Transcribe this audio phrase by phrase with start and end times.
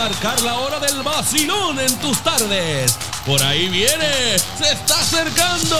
[0.00, 2.96] marcar la hora del vacilón en tus tardes.
[3.26, 5.78] Por ahí viene, se está acercando.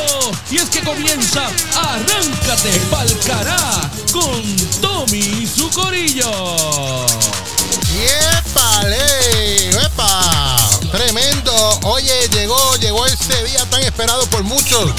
[0.51, 4.43] Y es que comienza Arráncate Palcará con
[4.83, 7.07] Tommy y su corillo.
[7.95, 9.71] ¡Yépale!
[9.87, 10.59] ¡Epa!
[10.93, 11.81] Tremendo.
[11.85, 14.93] Oye, llegó, llegó ese día tan esperado por muchos.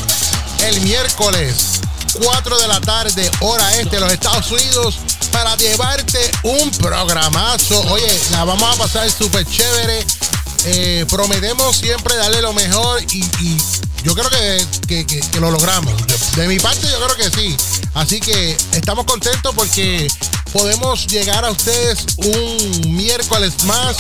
[0.66, 1.82] El miércoles,
[2.14, 4.98] 4 de la tarde, hora este los Estados Unidos,
[5.32, 7.80] para llevarte un programazo.
[7.92, 10.06] Oye, la vamos a pasar súper chévere.
[10.66, 13.26] Eh, prometemos siempre darle lo mejor y,
[14.04, 15.94] yo creo que, que- que- lo logramos.
[16.36, 17.56] De mi parte, yo creo que sí.
[17.94, 20.08] Así que estamos contentos porque
[20.54, 23.96] podemos llegar a ustedes un miércoles más.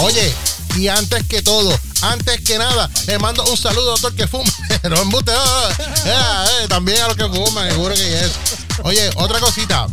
[0.00, 0.34] Oye,
[0.76, 4.50] y antes que todo, antes que nada, le mando un saludo doctor que fuma.
[4.88, 5.68] No embuste, ah,
[6.06, 8.32] ah, eh, también a los que fuman, seguro que es.
[8.84, 9.86] Oye, otra cosita.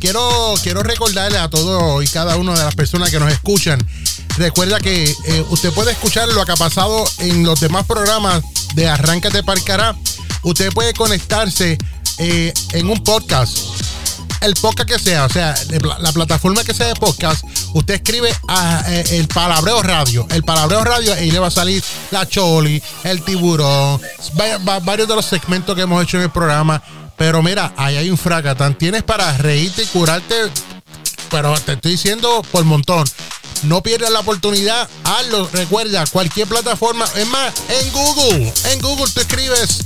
[0.00, 3.84] Quiero, quiero recordarle a todos y cada una de las personas que nos escuchan.
[4.36, 8.42] Recuerda que eh, usted puede escuchar lo que ha pasado en los demás programas
[8.74, 9.96] de Arráncate Parcará.
[10.42, 11.76] Usted puede conectarse
[12.18, 13.58] eh, en un podcast
[14.40, 15.54] el podcast que sea, o sea,
[16.00, 17.44] la plataforma que sea de podcast,
[17.74, 20.26] usted escribe a, eh, el Palabreo Radio.
[20.30, 24.00] El Palabreo Radio y le va a salir la Choli, el tiburón,
[24.38, 26.82] va- va- varios de los segmentos que hemos hecho en el programa.
[27.16, 28.78] Pero mira, ahí hay un fracatán.
[28.78, 30.34] Tienes para reírte y curarte,
[31.30, 33.04] pero te estoy diciendo por montón.
[33.64, 35.48] No pierdas la oportunidad, hazlo.
[35.52, 39.80] Recuerda, cualquier plataforma, es más, en Google, en Google tú escribes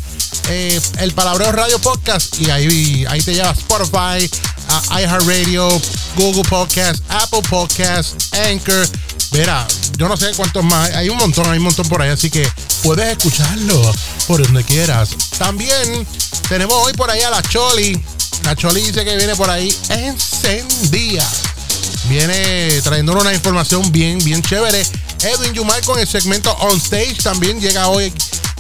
[0.49, 4.31] eh, el Palabreo Radio Podcast y ahí, ahí te lleva Spotify,
[4.91, 5.69] iHeartRadio,
[6.17, 8.89] Google Podcast, Apple Podcast, Anchor.
[9.31, 9.67] Verá,
[9.97, 12.47] yo no sé cuántos más, hay un montón, hay un montón por ahí, así que
[12.83, 13.81] puedes escucharlo
[14.27, 15.11] por donde quieras.
[15.39, 16.07] También
[16.49, 18.01] tenemos hoy por ahí a la Choli.
[18.45, 21.27] La Choli dice que viene por ahí encendida
[22.09, 24.85] viene trayéndonos una información bien, bien chévere.
[25.23, 28.13] Edwin Yumar con el segmento On Stage también llega hoy,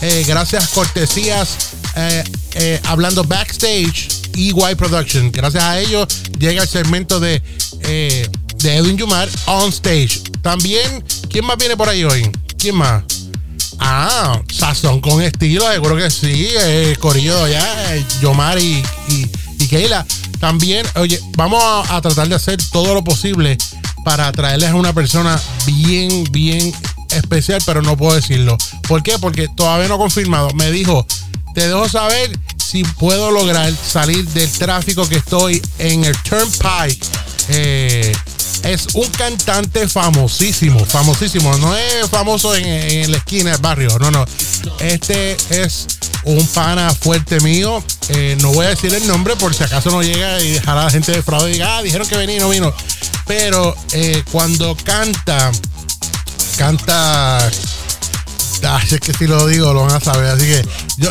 [0.03, 2.25] eh, gracias cortesías, eh,
[2.55, 5.31] eh, hablando backstage, EY Production.
[5.31, 6.09] Gracias a ellos
[6.41, 7.41] llega el segmento de,
[7.83, 10.21] de Edwin Yumar On Stage.
[10.43, 12.29] También, ¿quién más viene por ahí hoy?
[12.59, 13.05] ¿Quién más?
[13.79, 16.49] Ah, Sazón con estilo, seguro que sí.
[16.99, 19.31] Corillo ya, Yomar y, y,
[19.61, 20.05] y Keila.
[20.41, 23.57] También, oye, vamos a, a tratar de hacer todo lo posible
[24.05, 26.73] para traerles a una persona bien, bien
[27.15, 28.57] especial, pero no puedo decirlo.
[28.89, 29.19] ¿Por qué?
[29.19, 30.51] Porque todavía no confirmado.
[30.55, 31.07] Me dijo,
[31.55, 37.05] te dejo saber si puedo lograr salir del tráfico que estoy en el Turnpike.
[37.49, 38.13] Eh,
[38.65, 41.57] es un cantante famosísimo, famosísimo.
[41.59, 44.25] No es famoso en, en la esquina del barrio, no, no.
[44.79, 45.87] Este es
[46.25, 47.83] un pana fuerte mío.
[48.09, 50.85] Eh, no voy a decir el nombre por si acaso no llega y dejará a
[50.85, 52.73] la gente de fraude y diga, ah, dijeron que venía y no vino.
[53.27, 55.53] Pero eh, cuando canta,
[56.57, 57.51] canta.
[58.65, 60.27] Ay, es que si lo digo lo van a saber.
[60.27, 60.65] Así que
[60.99, 61.11] yo,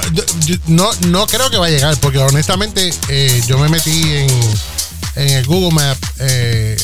[0.67, 4.29] no, no creo que va a llegar, porque honestamente eh, yo me metí en,
[5.15, 6.77] en el Google Map eh,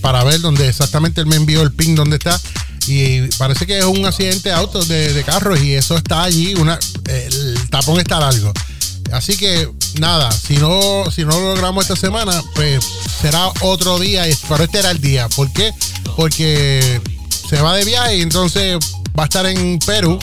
[0.00, 2.40] para ver dónde exactamente él me envió el ping donde está.
[2.86, 6.54] Y parece que es un accidente de auto de, de carros y eso está allí.
[6.54, 8.52] Una, el tapón está largo.
[9.12, 12.84] Así que nada, si no, si no lo logramos esta semana, pues
[13.22, 14.24] será otro día.
[14.48, 15.28] Pero este era el día.
[15.30, 15.72] ¿Por qué?
[16.16, 17.00] Porque
[17.48, 18.76] se va de viaje y entonces
[19.18, 20.18] va a estar en Perú,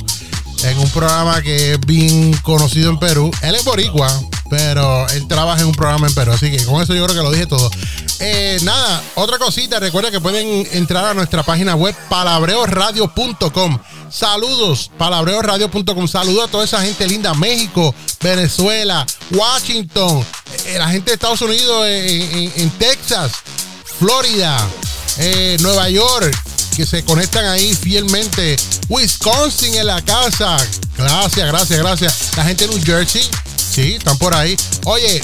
[0.63, 3.31] en un programa que es bien conocido en Perú.
[3.41, 4.07] Él es boricua,
[4.49, 6.31] pero él trabaja en un programa en Perú.
[6.33, 7.69] Así que con eso yo creo que lo dije todo.
[8.19, 13.79] Eh, nada, otra cosita, recuerda que pueden entrar a nuestra página web palabreoradio.com.
[14.11, 16.07] Saludos, palabreoradio.com.
[16.07, 20.23] Saludos a toda esa gente linda, México, Venezuela, Washington,
[20.65, 23.31] eh, la gente de Estados Unidos, en, en- Texas,
[23.99, 24.57] Florida,
[25.17, 26.37] eh, Nueva York,
[26.75, 28.55] que se conectan ahí fielmente.
[28.89, 30.57] Wisconsin en la casa.
[30.97, 32.37] Gracias, gracias, gracias.
[32.37, 34.57] La gente de New Jersey, sí, están por ahí.
[34.85, 35.21] Oye,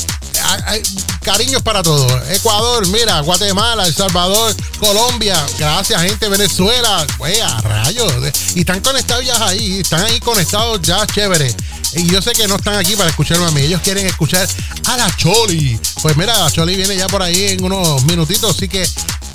[1.21, 2.11] cariños para todos.
[2.29, 5.43] Ecuador, mira, Guatemala, El Salvador, Colombia.
[5.57, 6.29] Gracias, gente.
[6.29, 7.05] Venezuela.
[7.17, 8.13] Güey, a rayos.
[8.55, 9.79] Y están conectados ya ahí.
[9.79, 11.53] Están ahí conectados ya, chévere.
[11.97, 13.61] Y yo sé que no están aquí para escucharme a mí.
[13.61, 14.47] Ellos quieren escuchar
[14.85, 15.79] a la Choli.
[16.03, 18.55] Pues mira, la Choli viene ya por ahí en unos minutitos.
[18.55, 18.87] Así que,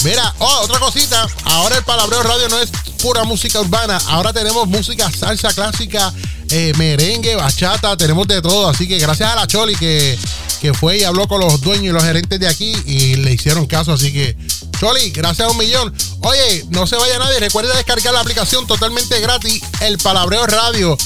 [0.04, 1.26] mira, oh, otra cosita.
[1.44, 2.70] Ahora el Palabreo Radio no es
[3.02, 3.98] pura música urbana.
[4.06, 6.12] Ahora tenemos música salsa clásica,
[6.50, 7.96] eh, merengue, bachata.
[7.96, 8.68] Tenemos de todo.
[8.68, 10.16] Así que gracias a la Choli que,
[10.60, 13.66] que fue y habló con los dueños y los gerentes de aquí y le hicieron
[13.66, 13.92] caso.
[13.92, 14.36] Así que,
[14.78, 15.92] Choli, gracias a un millón.
[16.20, 17.40] Oye, no se vaya nadie.
[17.40, 20.96] Recuerda descargar la aplicación totalmente gratis, el Palabreo Radio.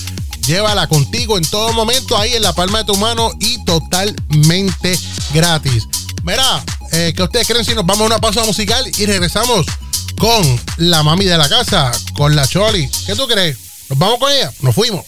[0.47, 4.99] Llévala contigo en todo momento, ahí en la palma de tu mano y totalmente
[5.35, 5.89] gratis.
[6.23, 9.67] Mira, eh, ¿qué ustedes creen si nos vamos a una pausa musical y regresamos
[10.19, 12.89] con la mami de la casa, con la Choli.
[13.07, 13.59] ¿Qué tú crees?
[13.89, 14.53] ¿Nos vamos con ella?
[14.61, 15.05] Nos fuimos.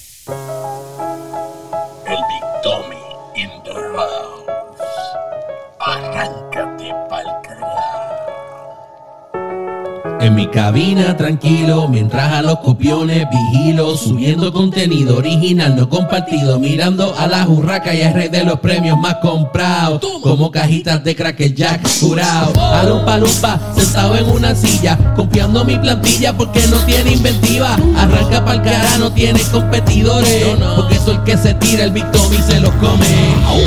[10.29, 17.15] En mi cabina tranquilo, mientras a los copiones vigilo, subiendo contenido original no compartido, mirando
[17.19, 21.55] a la jurraca y al rey de los premios más comprados, como cajitas de Cracker
[21.55, 22.53] Jack curado.
[22.61, 22.85] A
[23.17, 27.79] lumpa sentado en una silla, confiando mi plantilla porque no tiene inventiva.
[27.97, 30.45] Arranca pa'l cara, no tiene competidores,
[30.77, 33.07] porque soy el que se tira el Big Tommy y se los come.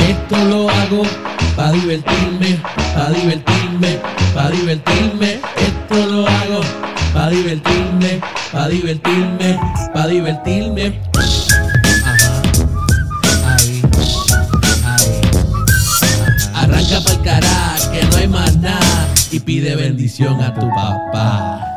[0.10, 1.02] Esto lo hago
[1.56, 2.60] pa' divertirme,
[2.94, 4.00] pa' divertirme,
[4.36, 5.40] pa' divertirme.
[5.58, 6.41] Esto lo hago
[7.22, 8.20] pa' divertirme,
[8.52, 9.60] pa' divertirme,
[9.94, 11.00] pa' divertirme.
[12.04, 12.42] Ajá.
[13.46, 13.82] Ahí,
[14.90, 15.22] ahí.
[16.56, 19.08] Arranca pa'l cara, que no hay más nada.
[19.30, 21.71] Y pide bendición a tu papá.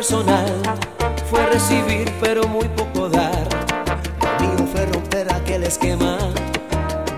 [0.00, 0.62] Personal,
[1.28, 3.46] fue recibir pero muy poco dar.
[4.22, 6.16] Lo mío fue romper aquel esquema,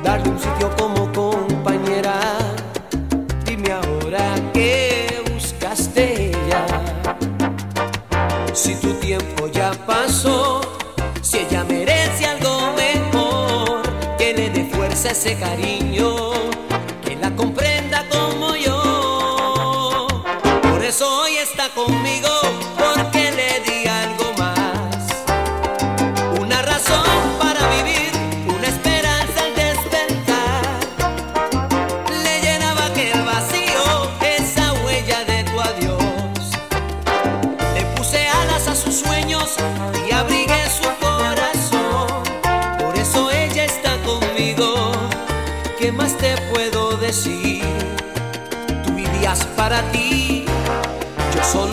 [0.03, 2.19] darle un sitio como compañera.
[3.45, 6.67] Dime ahora qué buscaste ya.
[8.53, 10.61] Si tu tiempo ya pasó,
[11.21, 13.83] si ella merece algo mejor,
[14.19, 16.33] le dé fuerza ese cariño,
[17.05, 20.09] que la comprenda como yo.
[20.63, 22.32] Por eso hoy está conmigo,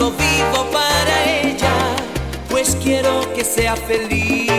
[0.00, 1.96] solo vivo para ella,
[2.48, 4.50] pues quiero que sea feliz.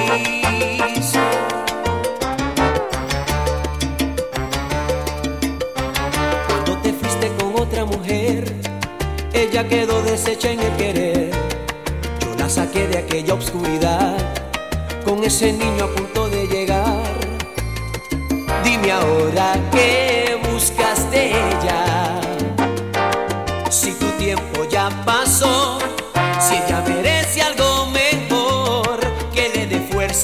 [6.48, 8.54] Cuando te fuiste con otra mujer,
[9.34, 11.32] ella quedó deshecha en el querer.
[12.20, 14.18] Yo la saqué de aquella obscuridad,
[15.04, 17.04] con ese niño a punto de llegar.
[18.64, 20.11] Dime ahora qué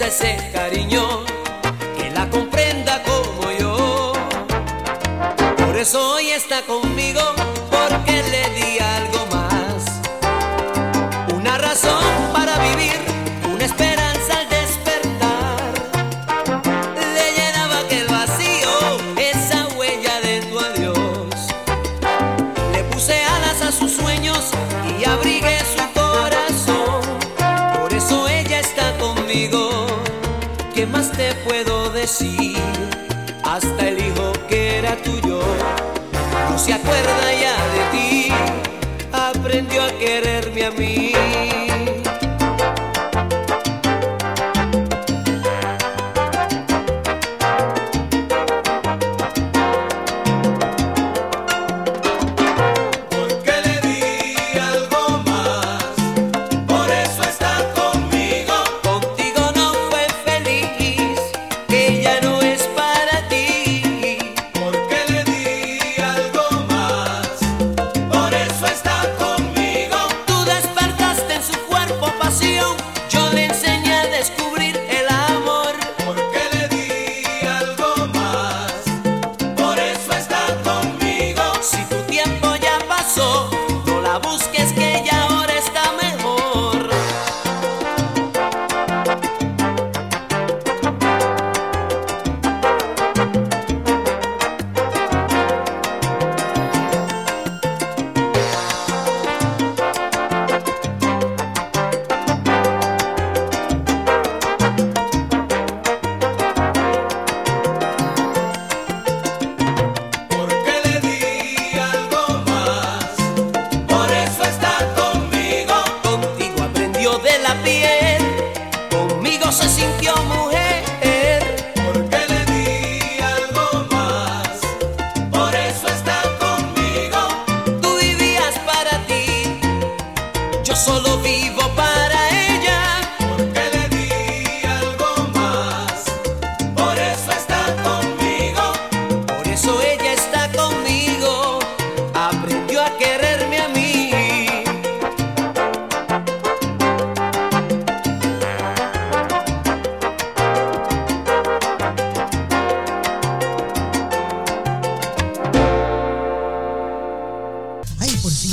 [0.08, 1.26] ese cariño,
[1.98, 4.14] que la comprenda como yo.
[5.58, 6.87] Por eso hoy está conmigo,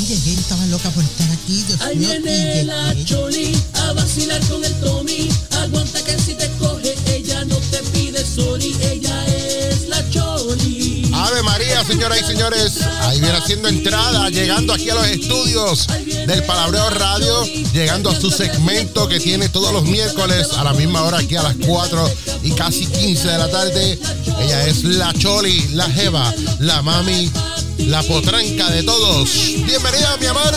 [0.03, 3.05] llegué, estaba loca por estar aquí, Dios Ahí mío, y viene la llegué.
[3.05, 5.29] Choli a vacilar con el Tommy.
[5.63, 8.77] Aguanta que si te coge, ella no te pide sorry.
[8.81, 11.11] Ella es la Choli.
[11.13, 12.73] Ave María, señoras y señores.
[13.03, 15.87] Ahí viene haciendo entrada, llegando aquí a los estudios
[16.27, 21.03] del Palabreo Radio, llegando a su segmento que tiene todos los miércoles a la misma
[21.03, 22.11] hora, aquí a las 4
[22.43, 23.99] y casi 15 de la tarde.
[24.41, 27.31] Ella es la Choli, la Jeva, la Mami,
[27.79, 29.29] la potranca de todos.
[29.65, 30.55] Bienvenida, mi amor.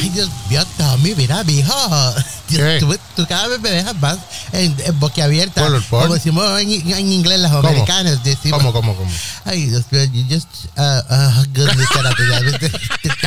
[0.00, 2.14] Ay, Dios mío, Tommy, mira, mijo.
[2.48, 2.76] Dios, ¿Qué?
[2.80, 4.18] Tú, tú cada vez me dejas más
[4.52, 5.62] en, en boquiabierta.
[5.64, 6.02] Por el por.
[6.02, 7.68] Como decimos en, en inglés los ¿Cómo?
[7.68, 8.22] americanos.
[8.24, 9.10] Decimos, ¿Cómo, cómo, cómo?
[9.44, 10.82] Ay, Dios mío, you just, uh,
[11.12, 12.40] uh, goodness, espérate, ya,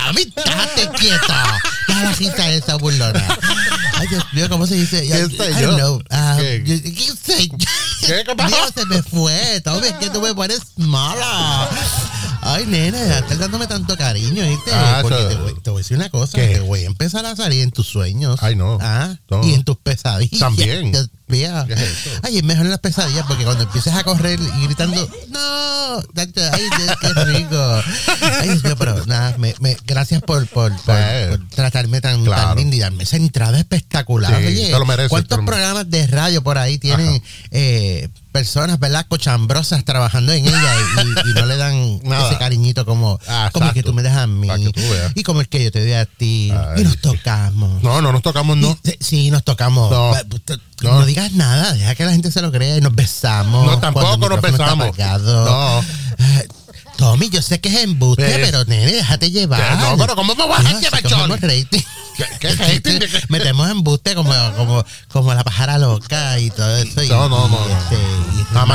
[0.02, 1.34] Tommy, déjate quieto.
[1.88, 3.38] Deja la risa esa burlona.
[3.96, 5.02] Ay, Dios mío, ¿cómo se dice?
[5.08, 5.76] ¿Quién soy I yo?
[5.78, 6.04] know.
[6.10, 6.64] Ah, ¿Qué?
[6.66, 7.58] yo- ¿Quién soy yo?
[8.08, 8.24] ¿Qué?
[8.26, 8.56] ¿Qué pasó?
[8.76, 9.62] Se me fue.
[9.64, 11.70] Tommy, es que tú me pones mala.
[12.46, 14.72] Ay, nena, ya estás dándome tanto cariño, ¿viste?
[14.74, 16.38] Ah, Porque te voy, te voy a decir una cosa.
[16.38, 16.48] ¿Qué?
[16.48, 18.38] Te voy a empezar a salir en tus sueños.
[18.42, 18.78] Ay, no.
[18.82, 19.44] Ah, No.
[19.48, 20.40] y en tus pesadillas.
[20.40, 20.92] También.
[20.92, 21.64] Dios mío.
[21.68, 22.10] ¿Qué es eso?
[22.22, 26.32] Ay, es mejor en las pesadillas porque cuando empieces a correr y gritando, no, ay,
[27.02, 27.82] qué rico.
[28.40, 31.30] Ay, Dios mío, pero nada, me, me- gracias por, por, por- Sí.
[31.30, 32.50] por tratarme tan, Claro.
[32.50, 34.36] tan linda y darme esa entrada espectacular.
[34.42, 37.22] Sí, Oye, te lo mereces, te ¿cuántos programas de radio por ahí tienen
[37.52, 39.06] eh, personas, ¿verdad?
[39.08, 40.76] Cochambrosas trabajando en ella
[41.26, 42.28] y, y no le dan Nada.
[42.30, 44.50] ese cariñito como, Ah, como el que tú me das a mí
[45.16, 46.82] y como el que yo te doy a ti Ay.
[46.82, 47.82] y nos tocamos.
[47.82, 48.78] No, no nos tocamos, no.
[48.84, 49.90] Y- Sí, nos tocamos.
[49.90, 50.14] No.
[50.82, 51.00] No.
[51.00, 51.06] No.
[51.06, 53.66] digas nada, deja que la gente se lo crea y nos besamos.
[53.66, 54.98] No, tampoco nos besamos.
[54.98, 55.82] No.
[56.98, 59.78] Tommy, yo sé que es embuste, pero nene, déjate llevar.
[59.80, 61.38] No, pero ¿cómo me vas a llevar, John?
[61.40, 61.68] ¿Qué-
[62.40, 63.24] qué qué?
[63.30, 64.03] Metemos embuste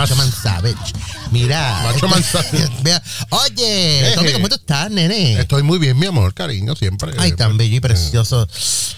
[0.00, 0.76] Macho Man Savage.
[1.30, 1.80] Mira.
[1.84, 2.68] Macho Man Savage.
[3.30, 4.32] Oye, Eh, Tommy, eh.
[4.32, 5.40] ¿cómo tú estás, nene?
[5.40, 7.12] Estoy muy bien, mi amor, cariño, siempre.
[7.18, 8.48] Ay, tan bello y precioso.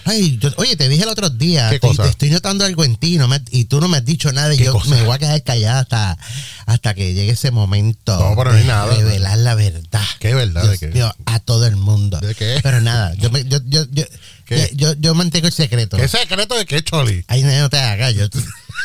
[0.04, 2.04] Ay, yo- oye, te dije el otro día, ¿Qué te, cosa?
[2.04, 4.52] te estoy notando algo en ti no me- y tú no me has dicho nada
[4.54, 4.90] y ¿Qué yo cosa?
[4.90, 6.18] me voy a quedar callada hasta,
[6.66, 8.94] hasta que llegue ese momento No, pero no de nada.
[8.94, 10.00] revelar la verdad.
[10.18, 10.62] ¿Qué verdad?
[10.62, 10.94] Dios ¿De qué?
[10.94, 12.18] mío, a todo el mundo.
[12.20, 12.60] ¿De qué?
[12.62, 14.04] Pero nada, yo, me- yo, yo, yo,
[14.74, 15.96] yo, yo mantengo el secreto.
[15.96, 17.24] ¿Qué secreto de qué, Choli?
[17.28, 18.26] Ay, no, no te hagas, yo,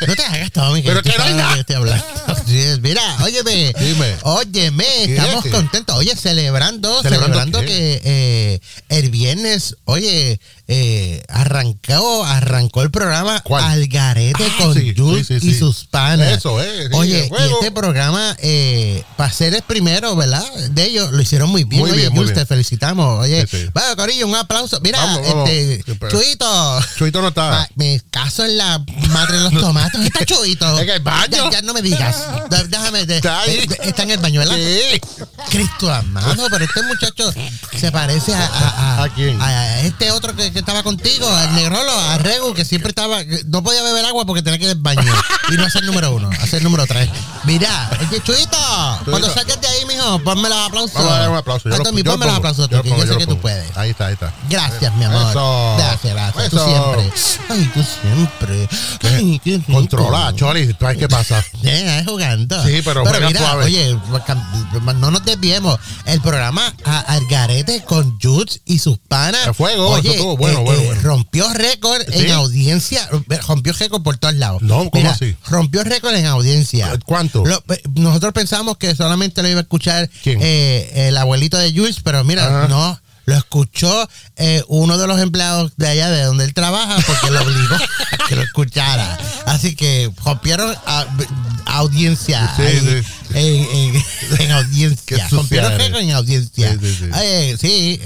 [0.08, 1.60] no te hagas, Tommy, que Pero que no hay nada.
[1.60, 2.06] estoy hablando.
[2.82, 4.16] Mira, óyeme, Dime.
[4.24, 5.96] óyeme, estamos contentos.
[5.96, 8.60] Oye, celebrando, ¿Celebrando que eh,
[8.90, 13.64] el viernes, oye, eh, arrancó, arrancó el programa ¿Cuál?
[13.64, 16.38] Algarete Ah, con sí, Jules sí, sí, y sus panas.
[16.38, 20.44] Eso es, Oye, y este programa, eh, para ser el primero, ¿verdad?
[20.72, 21.82] De ellos, lo hicieron muy bien.
[21.82, 22.46] Muy Oye, bien, muy Jules, bien.
[22.46, 23.20] te felicitamos.
[23.22, 24.80] Oye, Sí, bueno, Corillo, un aplauso.
[24.82, 25.50] Mira, Vamos, vamos.
[25.50, 26.80] este, Chuito.
[26.98, 27.50] Chuito no está.
[27.50, 30.02] Ma- me caso en la madre de los tomatos.
[30.04, 30.80] Está chuito.
[30.86, 31.28] En el baño.
[31.30, 32.18] Ya, ya no me digas.
[32.70, 33.06] Déjame.
[33.06, 33.56] de- Está ahí.
[33.58, 34.56] eh, está en el baño, ¿verdad?
[34.56, 35.02] Sí.
[35.50, 37.32] Cristo amado, pero este muchacho
[37.78, 38.46] se parece a.
[38.46, 39.40] ¿A, ¿A quién?
[39.42, 43.20] a este otro que, que estaba contigo, al Negrolo, a Regu, que siempre estaba.
[43.48, 45.02] No podía beber agua porque tenía que ir al baño.
[45.52, 47.10] Y no hacer número uno, hacer número tres.
[47.44, 48.58] Mira, oye, Chuito,
[49.10, 50.94] cuando salgas de ahí, mijo, ponme los aplausos.
[50.96, 51.70] Vamos a dar un aplauso.
[51.70, 53.76] Yo lo- yo ponme los aplausos Yo tú, pongo, yo yo sé que tú puedes.
[53.78, 54.34] Ahí está, ahí está.
[54.50, 55.30] Gracias, mi amor.
[55.30, 55.76] Eso.
[55.78, 56.50] Gracias, gracias.
[56.50, 57.12] Tú siempre.
[57.50, 58.70] Ay, tú siempre.
[59.04, 59.74] Ay, qué rico.
[59.74, 61.44] Controla, Choli, ¿tú sabes qué pasa?
[61.66, 62.64] Eh, es jugando.
[62.64, 63.66] Sí, pero juega mira, suave.
[63.66, 63.98] oye,
[64.98, 65.80] no nos desviemos.
[66.06, 69.48] El programa a- Algarete con Jules y sus panas.
[69.48, 71.02] A fuego, oye, eso estuvo bueno, bueno, bueno.
[71.02, 72.20] Rompió récord ¿Sí?
[72.26, 73.10] en audiencia.
[73.48, 74.62] Rompió récord por todos lados.
[74.62, 75.36] No, ¿cómo así?
[75.48, 76.98] Rompió récord en audiencia.
[77.06, 77.46] ¿Cuánto?
[77.46, 81.98] Lo- eh, nosotros pensamos que solamente lo iba a escuchar eh, el abuelito de Jules,
[82.04, 82.68] pero mira, Ajá.
[82.68, 83.00] no.
[83.28, 87.42] Lo escuchó eh, uno de los empleados de allá de donde él trabaja porque lo
[87.42, 87.74] obligó
[88.20, 89.18] a que lo escuchara.
[89.48, 91.08] Así que rompieron a-
[91.66, 93.08] audiencia Sí, ahí, sí.
[93.34, 95.28] En, en- audiencia.
[95.30, 96.72] Rompieron récord en audiencia.
[96.74, 97.10] Sí, sí, sí.
[97.20, 98.00] Oye, sí.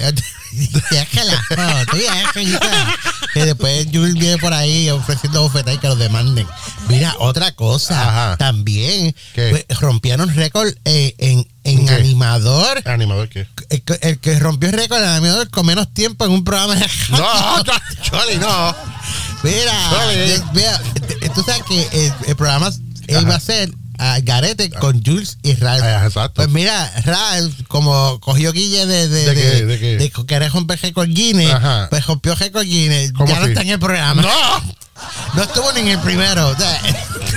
[0.91, 1.43] Déjala.
[1.57, 2.97] No, tú déjala.
[3.33, 6.47] Que después Jules viene por ahí ofreciendo bofetas y que lo demanden.
[6.87, 8.01] Mira, otra cosa.
[8.01, 8.37] Ajá.
[8.37, 9.49] También ¿Qué?
[9.67, 11.93] pues, rompieron récord eh, en, en ¿Qué?
[11.93, 12.81] animador.
[12.87, 13.47] ¿Animador qué?
[13.69, 16.75] El, que- el que rompió el récord en animador con menos tiempo en un programa
[16.75, 17.63] de No,
[18.01, 18.75] Choli, no.
[19.43, 19.73] Mira,
[20.53, 20.81] mira,
[21.35, 23.21] tú sabes que el, el programa Ajá.
[23.21, 25.83] iba a ser a Garete con Jules y Ralph.
[25.83, 26.33] Ah, exacto.
[26.35, 29.41] Pues mira, Ralph, como cogió Guille de, de, ¿De qué?
[29.41, 29.97] de, ¿De qué?
[29.97, 31.87] de querer romper récord Guinness, Ajá.
[31.89, 33.11] pues rompió récord Guinness.
[33.13, 33.51] ¿Cómo Ya no así?
[33.51, 34.21] está en el programa.
[34.21, 34.79] ¡No!
[35.33, 36.49] No estuvo ni en el primero.
[36.51, 36.93] Ustedes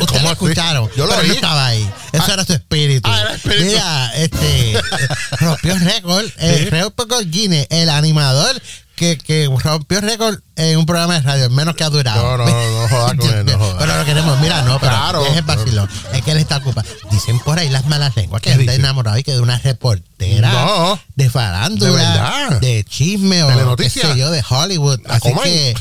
[0.09, 0.91] ¿Cómo lo escucharon.
[0.97, 1.29] Yo lo pero vi.
[1.29, 1.89] no estaba ahí.
[2.13, 2.33] Eso Ah.
[2.33, 3.09] era su espíritu.
[3.09, 3.65] Ah, era espíritu.
[3.67, 4.81] Mira, este
[5.39, 6.25] rompió récord.
[6.39, 6.71] El Sí.
[6.71, 8.61] récord Guinness, el animador
[8.97, 12.37] que, que rompió récord en un programa de radio, menos que ha durado.
[12.37, 13.77] No, no, no jodas con él, no jodas.
[13.79, 15.27] Pero lo queremos, mira, no, pero Claro.
[15.27, 15.89] es el vacilón.
[16.13, 16.89] Es que él está ocupado.
[17.11, 19.59] Dicen por ahí las malas lenguas que ¿Qué él está enamorado y que de una
[19.59, 21.01] reportera No.
[21.17, 25.01] de farándula, De de chisme o qué sé yo, de Hollywood.
[25.07, 25.75] La Así que,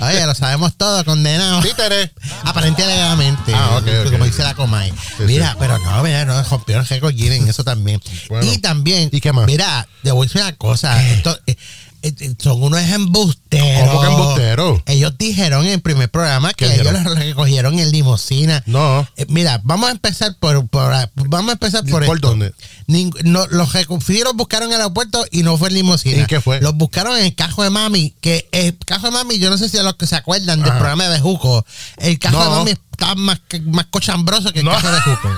[0.00, 1.62] oye, lo sabemos todo, condenado.
[1.62, 2.12] Títere.
[2.44, 4.90] Aparentemente, Ah, ok, ok, como dice la Comay.
[4.90, 5.56] Sí, mira, sí.
[5.60, 8.00] pero no, mira, no, rompió el récord en eso también.
[8.28, 8.52] Bueno.
[8.52, 9.46] Y también, ¿Y qué más?
[9.46, 11.02] mira, te voy a decir una cosa.
[11.10, 11.56] Esto, eh,
[12.38, 13.88] son unos embusteros.
[13.90, 14.80] ¿Cómo que embusteros?
[14.86, 17.04] Ellos dijeron en el primer programa que ¿Qué ellos dijeron?
[17.04, 18.62] los recogieron en limusina.
[18.66, 19.06] No.
[19.16, 22.28] Eh, mira, vamos a empezar por, por vamos a empezar por, ¿Por esto.
[22.28, 22.52] dónde?
[22.86, 23.70] Ning- no, los
[24.06, 26.22] sí los buscaron en el aeropuerto y no fue en limusina.
[26.22, 26.60] ¿Y qué fue?
[26.60, 29.68] Los buscaron en el cajo de mami, que el cajo de mami, yo no sé
[29.68, 31.64] si a los que se acuerdan del programa de Juco,
[31.98, 32.44] el cajo No.
[32.44, 34.72] de mami está más, más cochambroso que el No.
[34.72, 35.28] cajo de Juco.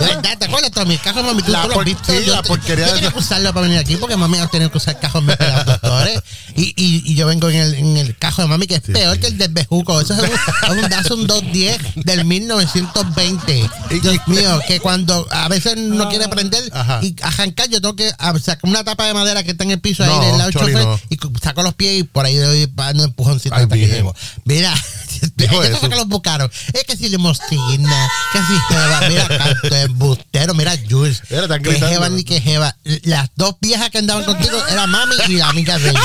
[0.00, 0.94] De verdad, ¿te acuerdas, Tommy?
[0.94, 2.04] El cajo de mami, tú, La tú lo has por- visto.
[2.12, 4.70] sí, yo la porquería Yo tenía que usarlo para venir aquí porque mami ha tenido
[4.70, 6.20] que usar cajos de los doctores.
[6.56, 9.18] Y, y, y yo vengo en el, en el cajo de mami, que es peor
[9.18, 10.00] que el del Bejuco.
[10.00, 10.20] Eso es
[10.70, 13.70] un, un, es un 210 del 1920.
[14.02, 17.00] Dios mío, que cuando a veces no quiere prender Ajá.
[17.02, 19.80] y arrancar, yo tengo que ah, sacar una tapa de madera que está en el
[19.80, 21.00] piso ahí del lado del chofer no.
[21.10, 24.14] y saco los pies y por ahí doy dando empujoncito Ay, hasta que llego.
[24.44, 24.74] Mira,
[25.36, 26.50] Dijo eso fue que los buscaron.
[26.72, 31.22] Es que si limosina, que si jeva, mira, canto embustero, mira, Jules.
[31.30, 31.92] Mira, están Que gritando.
[31.94, 32.76] jeva ni que jeva.
[33.02, 36.00] Las dos viejas que andaban contigo era mami y la amiga de ella.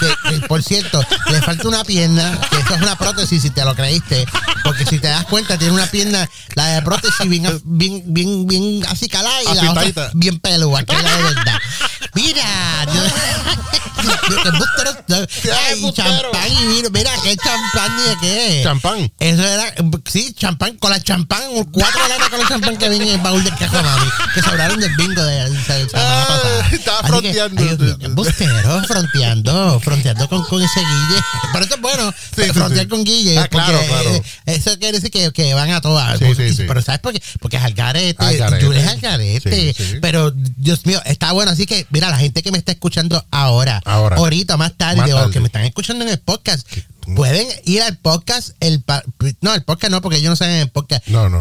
[0.00, 3.64] Que, que, por cierto, le falta una pierna, que eso es una prótesis si te
[3.64, 4.26] lo creíste.
[4.64, 8.86] Porque si te das cuenta, tiene una pierna, la de prótesis bien, bien, bien, bien
[8.88, 11.58] así calada y la otra bien pelúa, que es la de verdad.
[12.14, 12.42] Mira,
[15.68, 18.60] ay, champán y vino, mira, qué champán ni de qué.
[18.64, 19.12] Champán.
[19.18, 19.74] Eso era,
[20.10, 23.44] sí, champán, con la champán, cuatro latas con el champán que viene en el baúl
[23.44, 26.68] del cajón mami, que sobraron del bingo de, la semana pasada.
[26.72, 27.84] estaba Así que, fronteando.
[27.84, 31.20] ay, qué embustero, fronteando, fronteando con, con ese Guille.
[31.52, 32.88] Pero eso es bueno, Sí, frontear sí.
[32.88, 33.38] con Guille.
[33.38, 34.14] Ah, claro, claro.
[34.14, 36.18] eh, Eso quiere decir que, que van a todas.
[36.18, 36.54] Sí, Porque-.
[36.66, 37.22] Pero ¿sabes por qué?
[37.40, 38.64] Porque es al garete, Al garete.
[38.66, 39.74] Jules es al garete.
[40.00, 41.50] Pero, Dios mío, está bueno.
[41.52, 44.16] Así que, mira, la gente que me está escuchando ahora, Ahora.
[44.16, 45.32] ahorita, más tarde, Más o tarde.
[45.32, 46.66] que me están escuchando en el podcast,
[47.16, 48.82] pueden ir al podcast, el
[49.40, 51.06] no, el podcast no, porque ellos no saben el podcast.
[51.08, 51.40] No, no.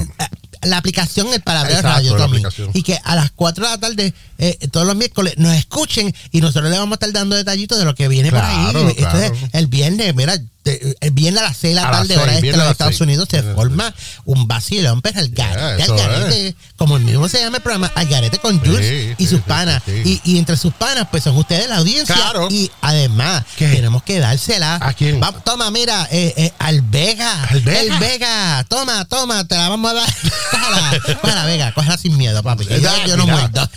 [0.62, 2.70] La aplicación El Palabreo Exacto, Radio aplicación.
[2.74, 6.42] Y que a las 4 de la tarde, eh, todos los miércoles, nos escuchen y
[6.42, 8.96] nosotros le vamos a estar dando detallitos de lo que viene Claro, por ahí.
[8.96, 9.20] claro.
[9.20, 10.38] Entonces, el viernes, mira,
[10.78, 13.02] te- el viernes a las 6 de la tarde, hora este las Estados seis.
[13.02, 13.94] Unidos, se forma
[14.26, 18.60] un vacilón, pero al garete, como el mismo se llama el programa, al garete con
[18.60, 18.86] Jules
[19.18, 19.82] Sí, y sus sí, panas.
[19.86, 20.22] sí.
[20.26, 22.16] Y, y entre sus panas, pues son ustedes la audiencia.
[22.16, 22.48] Claro.
[22.52, 23.68] Y además, ¿Qué?
[23.68, 24.76] tenemos que dársela.
[24.82, 25.20] ¿A quién?
[25.44, 27.44] Toma, mira, eh, eh, al Vega.
[27.46, 27.80] ¿Al Vega?
[27.82, 28.66] El Vega.
[28.68, 30.10] Toma, toma, te la vamos a dar.
[30.52, 32.66] Cógela, cógela, Vega, cógela sin miedo, papi.
[32.66, 32.78] yo,
[33.08, 33.70] yo no muerdo.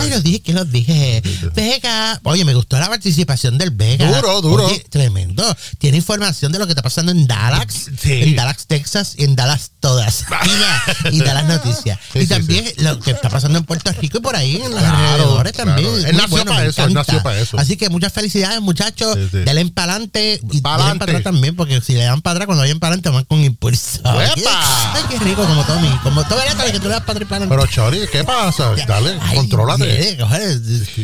[0.00, 1.22] Ay, los dije, que los dije.
[1.54, 2.20] Vega.
[2.24, 4.06] Oye, me gustó la participación del Vega.
[4.10, 4.66] Duro, duro.
[4.66, 5.37] Oye, tremendo.
[5.78, 7.66] Tiene información de lo que está pasando en Dallas.
[8.00, 8.12] Sí.
[8.22, 10.24] En Dallas, Texas y en Dallas todas.
[10.44, 11.98] Mira, y Dallas Noticias.
[12.12, 14.80] Sí, y también lo que está pasando en Puerto Rico y por ahí, en los
[14.80, 15.70] Claro, alrededores claro.
[15.74, 15.94] también.
[16.06, 17.58] Él nació bueno, para eso, él nació para eso.
[17.58, 19.16] Así que muchas felicidades, muchachos.
[19.32, 22.78] Denle para adelante y para atrás también, porque si le dan para atrás, cuando vayan
[22.78, 24.00] para adelante van con impulso.
[24.04, 25.88] Ay, qué rico, como Tommy.
[26.02, 27.48] Como el que tú le das para atrás y para adelante.
[27.48, 28.74] Pero, Chori, ¿qué pasa?
[28.86, 30.16] Dale, Ay, contrólate.
[30.16, 30.26] yeah,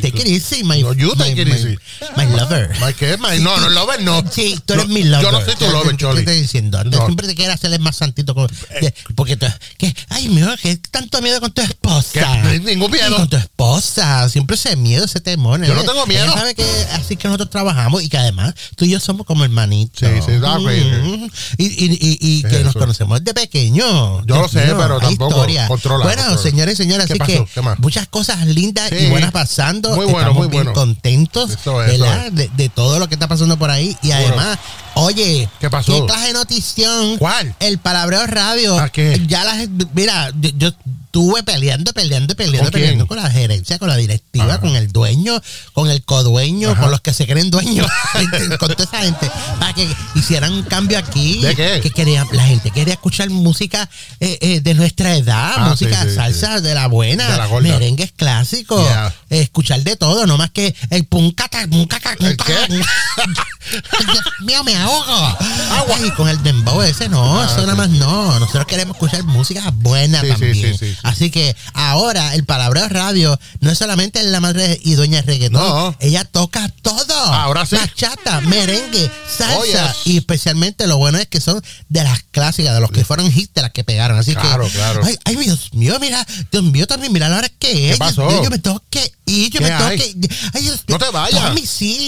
[0.02, 1.78] Take it easy, my, No, you take my- it my- easy.
[2.16, 2.70] my lover.
[2.82, 3.16] Ay, ¿qué?
[3.24, 4.13] Ay, No, no, lover no.
[4.32, 5.22] Sí, tú eres No, mi lover.
[5.24, 6.14] Yo no soy tu ¿Qué- lover, Choli.
[6.16, 6.84] ¿Qué estoy diciendo?
[6.84, 6.96] No.
[6.98, 7.00] Eh.
[7.04, 8.34] Siempre te quieres hacerle más santito.
[8.34, 9.46] Con, que- porque tú,
[9.78, 12.10] que, ay, mío, que tanto miedo con tu esposa.
[12.12, 12.60] ¿Qué?
[12.60, 13.16] Ningún miedo.
[13.16, 14.28] Con tu esposa.
[14.28, 15.64] Siempre ese miedo, ese temor.
[15.64, 15.84] Yo no ¿eh?
[15.86, 16.32] tengo miedo.
[16.32, 20.08] Sabe que así que nosotros trabajamos y que además tú y yo somos como hermanitos.
[20.08, 21.04] Sí, sí, right.
[21.04, 21.28] Mm.
[21.58, 24.22] Y, y, y, y que nos conocemos desde pequeños.
[24.26, 25.30] Yo lo sé, pero hay tampoco.
[25.36, 25.68] historia.
[25.68, 26.42] Controla, Bueno, controla.
[26.50, 27.46] señores y señores, ¿Qué así pasó?
[27.74, 29.94] que muchas cosas lindas y buenas pasando.
[29.96, 30.72] Muy bueno, Estamos muy bien bueno.
[30.78, 32.32] contentos Eso es, eso ¿verdad?
[32.32, 33.96] de todo lo que está pasando por ahí.
[34.04, 34.58] Y además,
[34.94, 35.92] oye, ¿Qué pasó?
[35.92, 37.18] ¿Qué clase de notición?
[37.18, 37.54] ¿Cuál?
[37.60, 38.78] El palabreo radio.
[38.78, 39.20] ¿A qué?
[39.26, 40.68] Ya la gente- mira, yo, yo
[41.14, 44.60] estuve peleando, peleando, peleando, peleando con la gerencia, con la directiva, Ajá.
[44.60, 45.40] con el dueño,
[45.72, 46.82] con el codueño, Ajá.
[46.82, 47.86] con los que se creen dueños,
[48.58, 49.30] con toda esa gente,
[49.60, 51.40] para que hicieran un cambio aquí.
[51.40, 51.80] ¿De qué?
[51.80, 56.08] Que querían, la gente quería escuchar música eh, eh, de nuestra edad, Ah, música sí,
[56.10, 59.14] sí, salsa de la buena, De la merengues clásicos, Yeah.
[59.30, 62.36] eh, escuchar de todo, no más que el pum cata, pum caca, pum ¿El
[64.84, 65.63] caca, qué?
[65.94, 68.38] Ay, con el dembow ese no, eso nada más no.
[68.38, 70.54] Nosotros queremos escuchar música buena Ah, Sí, también.
[70.54, 70.96] sí, sí, sí.
[71.02, 75.60] Así que ahora el Palabreo Radio no es solamente la madre y dueña de reggaetón.
[75.60, 75.96] No.
[76.00, 77.14] Ella toca todo.
[77.14, 77.76] Ahora sí.
[77.76, 79.58] Bachata, merengue, salsa.
[79.58, 79.74] Oh, yes.
[80.06, 83.52] Y especialmente lo bueno es que son de las clásicas, de los que fueron hits,
[83.54, 84.18] de las que pegaron.
[84.18, 84.72] Así Claro, que.
[84.72, 85.00] claro.
[85.04, 86.26] Ay, ay, Dios mío, mira.
[86.50, 87.98] Dios mío, también, mira la hora que es.
[87.98, 88.28] pasó?
[88.30, 89.98] Yo, yo me tengo que ir, yo ¿Qué me tengo hay?
[89.98, 90.98] que Ay, Dios mío.
[90.98, 91.54] No te vayas.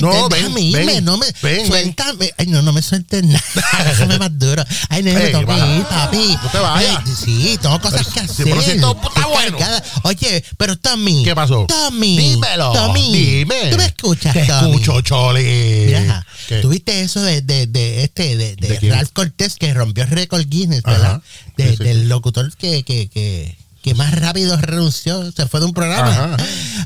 [0.00, 1.26] No, déjame ven, irme, ven, no me.
[1.42, 1.66] ven.
[1.66, 2.32] suéltame.
[2.38, 3.42] Ay, no, no me sueltes nada.
[3.84, 4.64] Déjame más duro.
[4.88, 5.66] Ay, no, Ey, baja.
[5.76, 6.38] ir, papi.
[6.42, 7.02] No te vayas.
[7.06, 8.44] Ay, sí, tengo cosas que sí, hacer.
[8.44, 9.58] pero si esto está bueno.
[9.58, 9.82] cargada.
[10.04, 11.24] Oye, pero Tommy.
[11.24, 11.66] ¿Qué pasó?
[11.66, 12.18] Tommy.
[12.18, 12.72] Dímelo.
[12.72, 13.12] Tommy.
[13.12, 13.70] Dime.
[13.70, 14.70] ¿Tú me escuchas, Te Tommy?
[14.72, 15.42] escucho, Choli.
[15.86, 16.26] Mira,
[16.62, 18.90] tuviste eso de, de, de este, de, de.
[18.90, 20.82] Ralph Cortés que rompió el récord Guinness.
[20.82, 21.20] ¿verdad?
[21.56, 21.84] De- Sí, sí.
[21.84, 26.08] Del locutor que, que, que, que más rápido renunció, se fue de un programa.
[26.10, 26.36] Ajá.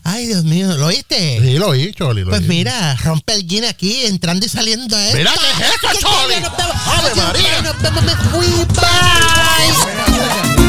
[0.05, 1.41] Ay, Dios mío, ¿lo oíste?
[1.43, 2.25] Sí, lo oí, Choli.
[2.25, 2.49] Lo Pues oí.
[2.49, 5.17] mira, rompe el Guinness aquí, entrando y saliendo esto.
[5.17, 6.41] Mira, ¿qué es esto, Choli?
[6.43, 6.77] nos vemos.
[6.87, 7.57] ¡Ave Ay, María!
[7.57, 10.60] ay, Nos vemos, me fui, bye.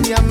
[0.00, 0.29] Maria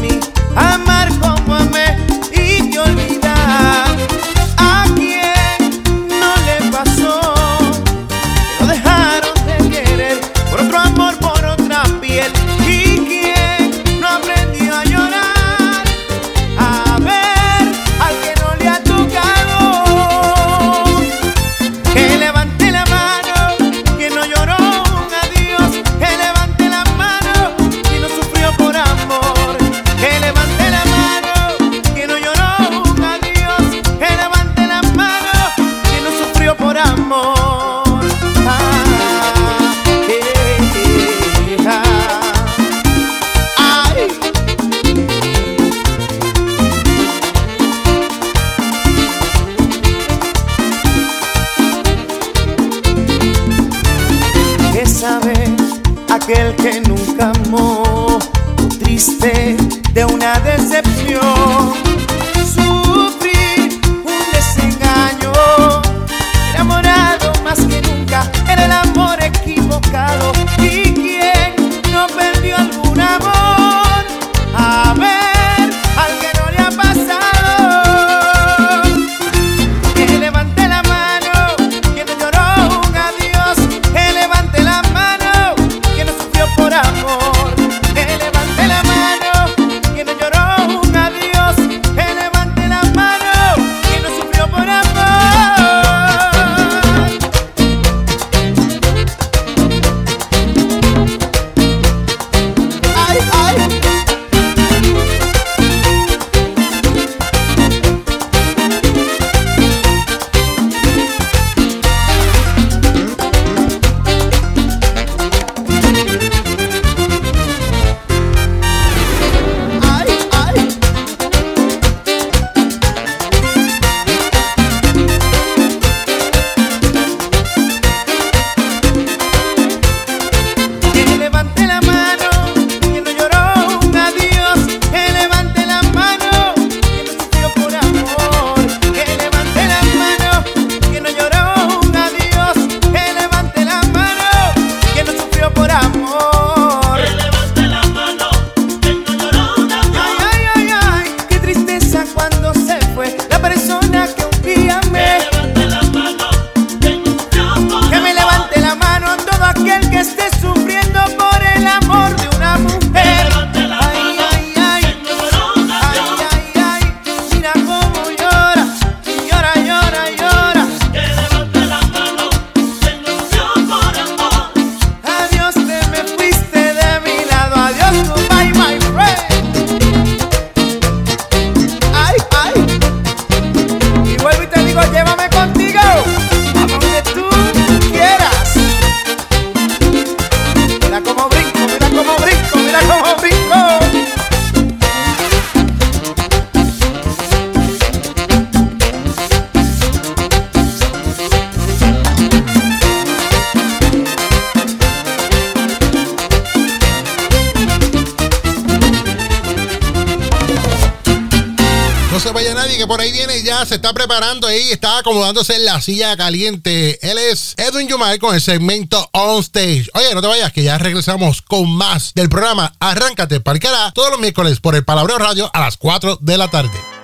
[214.10, 216.98] preparando ahí, está acomodándose en la silla caliente.
[217.08, 219.88] Él es Edwin Yumar con el segmento On Stage.
[219.94, 224.20] Oye, no te vayas, que ya regresamos con más del programa Arráncate Parcará todos los
[224.20, 226.99] miércoles por el Palabreo Radio a las 4 de la tarde.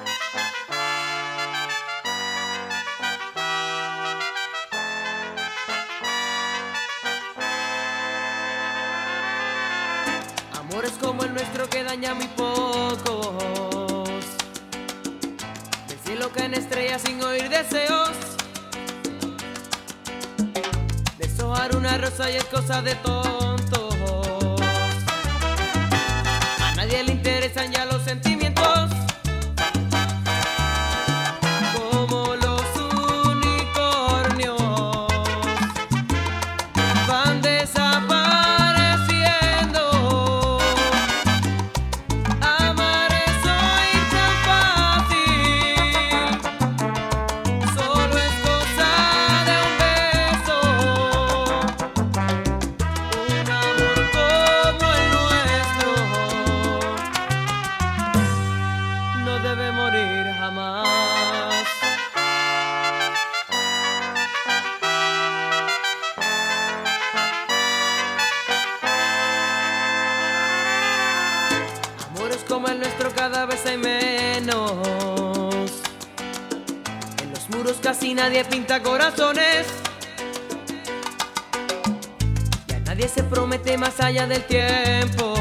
[17.70, 18.10] Deseos.
[21.18, 23.96] Deshojar una rosa y es cosa de tontos.
[26.60, 27.95] A nadie le interesan ya los
[84.28, 85.34] del tiempo.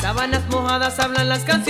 [0.00, 1.65] Sábanas mojadas hablan las canciones.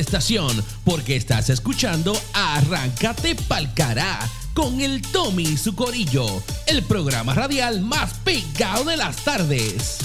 [0.00, 4.18] Estación porque estás escuchando Arráncate Palcará
[4.54, 9.98] con el Tommy y su corillo, el programa radial más pegado de las tardes.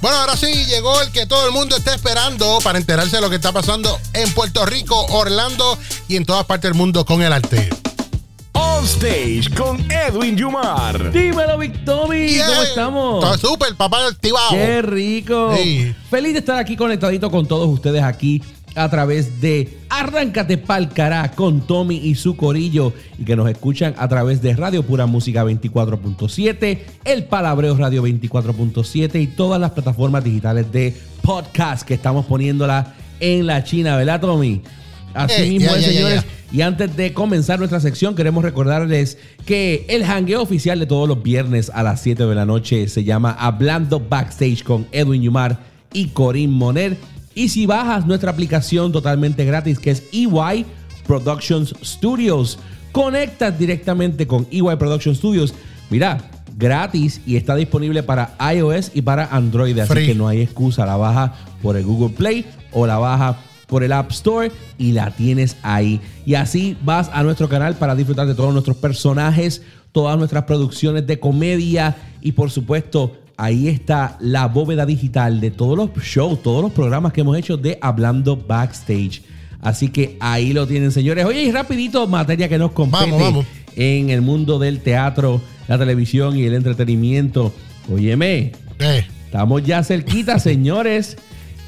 [0.00, 3.30] Bueno, ahora sí, llegó el que todo el mundo está esperando para enterarse de lo
[3.30, 7.32] que está pasando en Puerto Rico, Orlando y en todas partes del mundo con el
[7.32, 7.83] arte.
[8.94, 11.10] On Stage con Edwin Yumar.
[11.10, 12.46] Dímelo, Victomi, Yeah.
[12.46, 13.24] ¿cómo estamos?
[13.24, 14.50] Está súper, papá activado.
[14.50, 15.52] ¡Qué rico!
[15.56, 15.92] Sí.
[16.10, 18.40] Feliz de estar aquí conectadito con todos ustedes aquí
[18.76, 23.94] a través de Arráncate Pa'l Cará con Tommy y su corillo y que nos escuchan
[23.98, 30.22] a través de Radio Pura Música 24.7, El Palabreo Radio 24.7 y todas las plataformas
[30.22, 34.62] digitales de podcast que estamos poniéndola en la China, ¿verdad, Tommy?
[35.14, 36.22] Así mismo ya, es, ya, ya, señores.
[36.24, 36.28] ya.
[36.54, 41.22] Y antes de comenzar nuestra sección, queremos recordarles que el hangueo oficial de todos los
[41.22, 45.58] viernes a las 7 de la noche se llama Hablando Backstage con Edwin Yumar
[45.92, 46.96] y Corín Moner.
[47.34, 50.64] Y si bajas nuestra aplicación totalmente gratis, que es EY
[51.06, 52.58] Productions Studios,
[52.92, 55.54] conectas directamente con EY Productions Studios.
[55.90, 59.76] Mira, gratis y está disponible para iOS y para Android.
[59.78, 60.06] Así Free.
[60.06, 60.86] que no hay excusa.
[60.86, 65.10] La baja por el Google Play o la baja por el App Store y la
[65.10, 66.00] tienes ahí.
[66.26, 71.06] Y así vas a nuestro canal para disfrutar de todos nuestros personajes, todas nuestras producciones
[71.06, 76.62] de comedia y por supuesto ahí está la bóveda digital de todos los shows, todos
[76.62, 79.22] los programas que hemos hecho de Hablando Backstage.
[79.60, 81.24] Así que ahí lo tienen, señores.
[81.24, 83.46] Oye, y rapidito, materia que nos compete Vamos, vamos.
[83.76, 87.52] en el mundo del teatro, la televisión y el entretenimiento.
[87.92, 91.16] Óyeme, Eh, Estamos ya cerquita, señores.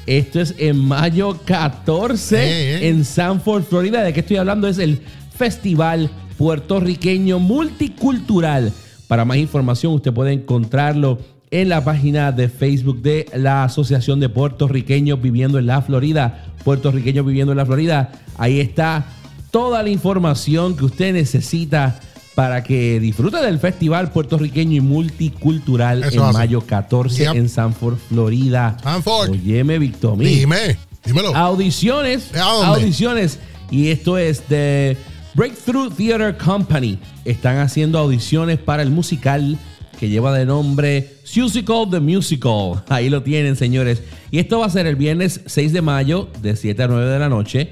[0.07, 2.87] Esto es en mayo 14 Eh, eh.
[2.87, 4.01] en Sanford, Florida.
[4.03, 4.69] ¿De qué estoy hablando?
[4.69, 5.01] Es el
[5.37, 8.71] Festival Puertorriqueño Multicultural.
[9.09, 11.19] Para más información, usted puede encontrarlo
[11.51, 16.45] en la página de Facebook de la Asociación de Puertorriqueños Viviendo en la Florida.
[16.63, 18.11] Puertorriqueños Viviendo en la Florida.
[18.37, 19.07] Ahí está
[19.51, 21.99] toda la información que usted necesita
[22.37, 26.33] para que disfrute del Festival Puertorriqueño y Multicultural Eso en hace.
[26.37, 27.35] mayo 14 Yep.
[27.35, 28.77] en Sanford, Florida.
[28.83, 29.31] Sanford.
[29.31, 30.15] Óyeme, Victor.
[30.19, 31.35] Dime, dímelo.
[31.35, 32.29] Audiciones.
[32.39, 33.39] Audiciones.
[33.71, 34.95] Y esto es de
[35.33, 36.99] Breakthrough Theater Company.
[37.25, 39.57] Están haciendo audiciones para el musical
[39.99, 42.83] que lleva de nombre Musical The Musical.
[42.87, 44.03] Ahí lo tienen, señores.
[44.29, 47.17] Y esto va a ser el viernes 6 de mayo de 7 a 9 de
[47.17, 47.71] la noche.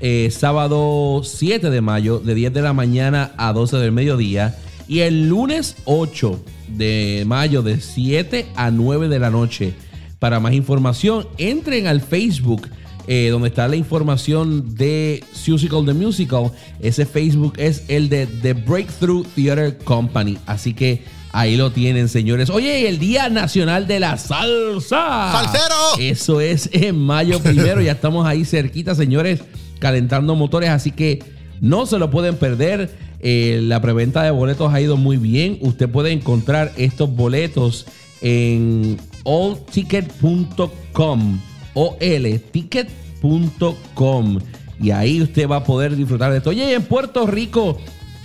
[0.00, 4.56] Eh, sábado 7 de mayo de 10 de la mañana a 12 del mediodía.
[4.88, 9.74] Y el lunes 8 de mayo de 7 a 9 de la noche.
[10.18, 12.68] Para más información, entren al Facebook,
[13.06, 16.52] eh, donde está la información de Musical The Musical.
[16.80, 20.38] Ese Facebook es el de The Breakthrough Theater Company.
[20.46, 22.48] Así que ahí lo tienen, señores.
[22.50, 25.32] Oye, el Día Nacional de la Salsa.
[25.32, 25.98] ¡Salsero!
[26.00, 27.80] Eso es en mayo primero.
[27.82, 29.40] ya estamos ahí cerquita, señores,
[29.86, 30.70] calentando motores.
[30.70, 31.22] Así que
[31.60, 32.90] no se lo pueden perder.
[33.20, 35.58] Eh, la preventa de boletos ha ido muy bien.
[35.60, 37.86] Usted puede encontrar estos boletos
[38.20, 41.38] en allticket.com.
[41.74, 44.38] olticket.com.
[44.80, 46.50] Y ahí usted va a poder disfrutar de esto.
[46.50, 47.78] Oye, en Puerto Rico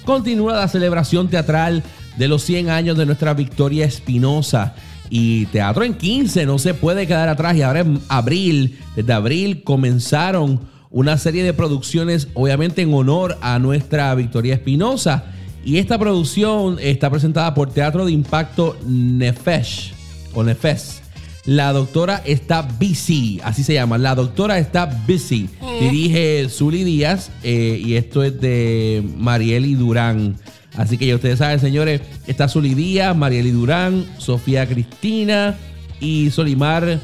[0.03, 1.83] continúa la celebración teatral
[2.17, 4.73] de los 100 años de nuestra Victoria Espinosa.
[5.11, 7.55] Y Teatro en 15 no se puede quedar atrás.
[7.55, 13.57] Y ahora en abril, desde abril comenzaron una serie de producciones, obviamente en honor a
[13.59, 15.23] nuestra Victoria Espinosa.
[15.63, 19.93] Y esta producción está presentada por Teatro de Impacto Nefesh
[20.33, 21.01] o Nefes.
[21.45, 23.97] La doctora está busy, así se llama.
[23.97, 25.49] La doctora está busy.
[25.79, 30.35] Dirige Zuli Díaz eh, y esto es de Marieli Durán.
[30.75, 35.57] Así que ya ustedes saben, señores, está Zuli Díaz, Marieli Durán, Sofía Cristina
[35.99, 36.99] y Solimar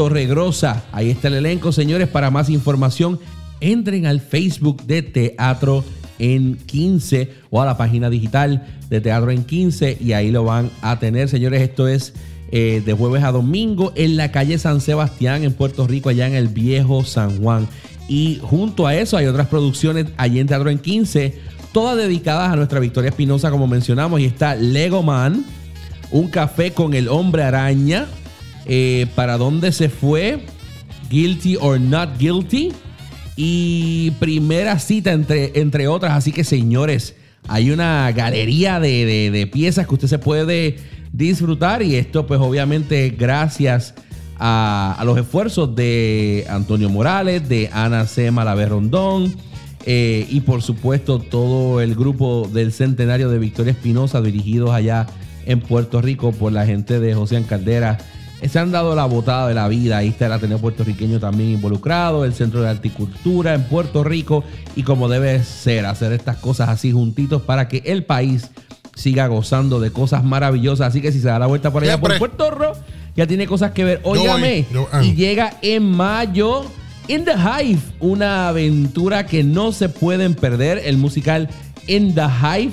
[0.00, 0.82] Torregrosa.
[0.92, 2.08] Ahí está el elenco, señores.
[2.08, 3.20] Para más información,
[3.60, 5.84] entren al Facebook de Teatro
[6.18, 10.70] en 15 o a la página digital de Teatro en 15 y ahí lo van
[10.80, 11.60] a tener, señores.
[11.60, 12.14] Esto es
[12.50, 16.34] eh, de jueves a domingo en la calle San Sebastián en Puerto Rico, allá en
[16.34, 17.68] el viejo San Juan.
[18.08, 21.34] Y junto a eso hay otras producciones allí en Teatro en 15,
[21.72, 24.18] todas dedicadas a nuestra Victoria Espinosa, como mencionamos.
[24.20, 25.44] Y está Lego Man,
[26.10, 28.06] Un Café con el Hombre Araña,
[28.72, 30.46] eh, ¿Para dónde se fue?
[31.10, 32.70] Guilty or Not Guilty.
[33.36, 36.12] Y primera cita, entre, entre otras.
[36.12, 37.14] Así que, señores,
[37.48, 40.76] hay una galería de, de- piezas que usted se puede
[41.12, 41.82] disfrutar.
[41.82, 43.94] Y esto, pues, obviamente, gracias
[44.38, 48.30] a, a los esfuerzos de Antonio Morales, de Ana C.
[48.30, 49.34] Malavé Rondón.
[49.86, 55.06] eh, y por supuesto, todo el grupo del centenario de Victoria Espinosa, dirigidos allá
[55.46, 57.96] en Puerto Rico por la gente de José Caldera
[58.48, 59.98] se han dado la botada de la vida.
[59.98, 64.44] Ahí está el Ateneo puertorriqueño también involucrado, el Centro de Articultura en Puerto Rico
[64.76, 68.50] y como debe ser, hacer estas cosas así juntitos para que el país
[68.94, 70.88] siga gozando de cosas maravillosas.
[70.88, 72.18] Así que si se da la vuelta por allá Siempre.
[72.18, 72.72] por Puerto Rico,
[73.16, 74.00] ya tiene cosas que ver.
[74.04, 75.02] Óigame, yo- ah.
[75.02, 76.64] y llega en mayo
[77.08, 80.80] In the Hive, una aventura que no se pueden perder.
[80.84, 81.48] El musical
[81.88, 82.72] In the Hive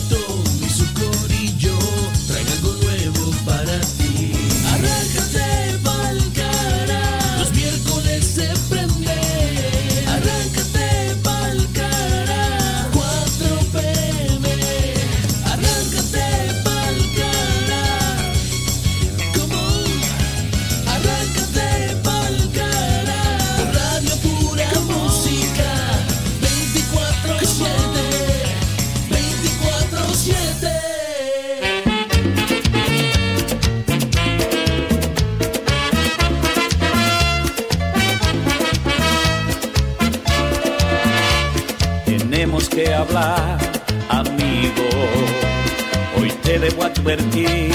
[47.00, 47.72] advertir,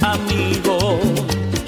[0.00, 1.00] amigo.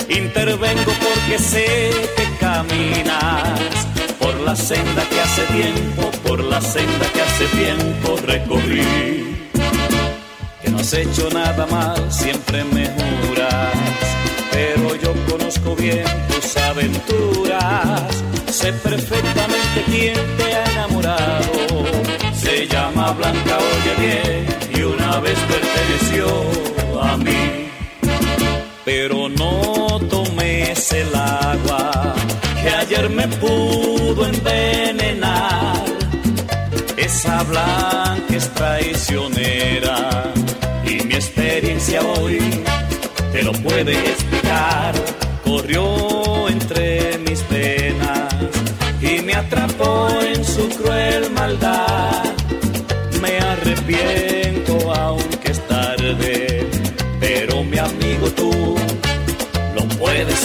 [0.09, 3.87] Intervengo porque sé que caminas
[4.19, 9.37] por la senda que hace tiempo, por la senda que hace tiempo recorrí.
[10.63, 13.75] Que no has hecho nada mal, siempre me juras.
[14.53, 18.03] Pero yo conozco bien tus aventuras.
[18.51, 21.85] Sé perfectamente quién te ha enamorado.
[22.35, 27.71] Se llama Blanca, oye bien, y una vez perteneció a mí.
[28.85, 32.15] Pero no tomes el agua
[32.63, 35.85] que ayer me pudo envenenar.
[36.97, 40.33] Esa blanca es traicionera
[40.85, 42.39] y mi experiencia hoy
[43.33, 44.95] te lo puede explicar.
[45.45, 48.35] Corrió entre mis penas
[49.01, 51.90] y me atrapó en su cruel maldad.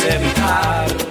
[0.06, 1.05] Puedes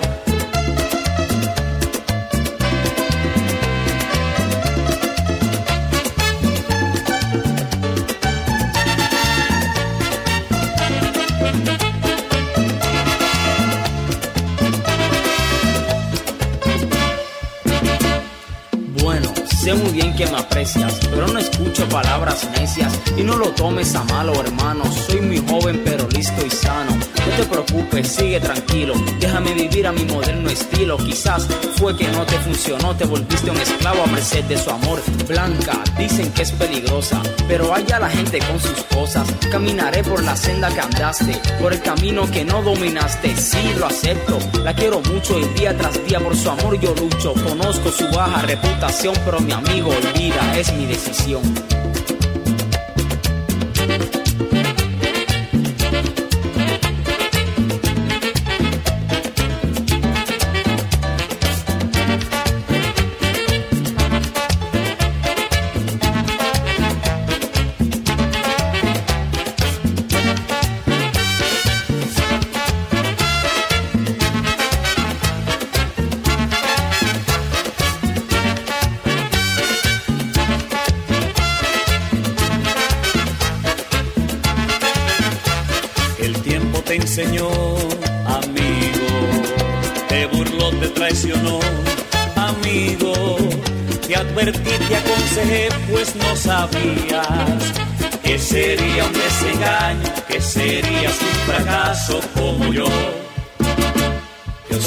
[21.11, 24.85] pero no escucho palabras necias y no lo tomes a malo, hermano.
[25.07, 26.93] Soy muy joven, pero listo y sano.
[26.93, 28.95] No te preocupes, sigue tranquilo.
[29.19, 30.97] Déjame vivir a mi moderno estilo.
[30.97, 35.01] Quizás fue que no te funcionó, te volviste un esclavo a merced de su amor.
[35.29, 39.29] Blanca, dicen que es peligrosa, pero allá la gente con sus cosas.
[39.51, 43.37] Caminaré por la senda que andaste, por el camino que no dominaste.
[43.37, 47.35] Sí, lo acepto, la quiero mucho y día tras día por su amor yo lucho.
[47.35, 51.43] Conozco su baja reputación, pero mi amigo olvida, mi decisión.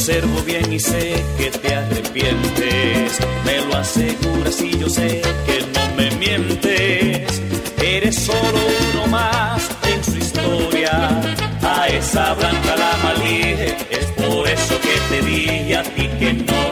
[0.07, 3.19] Observo bien y sé que te arrepientes.
[3.43, 7.41] Me lo aseguras y yo sé que no me mientes.
[7.83, 8.59] Eres solo
[8.93, 11.21] uno más en su historia.
[11.61, 13.75] A esa blanca la malije.
[13.89, 16.63] Es por eso que te dije a ti que no.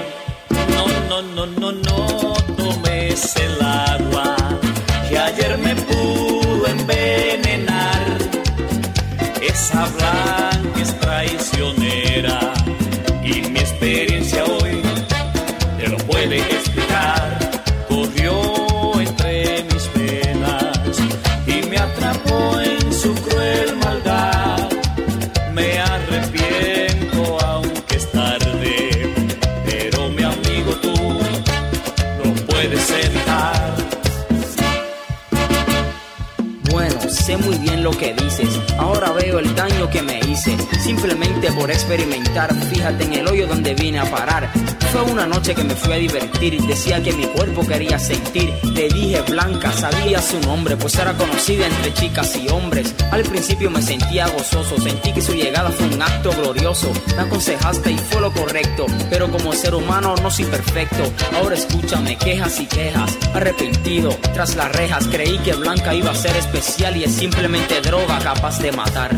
[0.73, 4.37] No, no, no, no, no tomes el agua
[5.09, 8.17] que ayer me pudo envenenar.
[9.41, 12.54] Esa blanca es traicionera
[13.25, 14.81] y mi experiencia hoy
[15.77, 17.39] te lo puede explicar.
[17.89, 20.97] Corrió entre mis venas
[21.47, 24.69] y me atrapó en su cruel maldad.
[25.53, 29.13] Me arrepiento aunque es tarde,
[29.65, 30.93] pero mi amigo tú
[32.23, 33.75] no puedes evitar.
[36.71, 38.49] Bueno, sé muy bien lo que dices.
[38.77, 43.99] Ahora veo el daño que me Simplemente por experimentar, fíjate en el hoyo donde vine
[43.99, 44.51] a parar.
[44.91, 46.61] Fue una noche que me fui a divertir.
[46.61, 48.53] Decía que mi cuerpo quería sentir.
[48.63, 52.93] Le dije Blanca, sabía su nombre, pues era conocida entre chicas y hombres.
[53.11, 56.91] Al principio me sentía gozoso, sentí que su llegada fue un acto glorioso.
[57.15, 61.03] Me aconsejaste y fue lo correcto, pero como ser humano no soy perfecto.
[61.35, 63.17] Ahora escúchame, quejas y quejas.
[63.33, 68.19] Arrepentido, tras las rejas, creí que Blanca iba a ser especial y es simplemente droga
[68.19, 69.11] capaz de matar.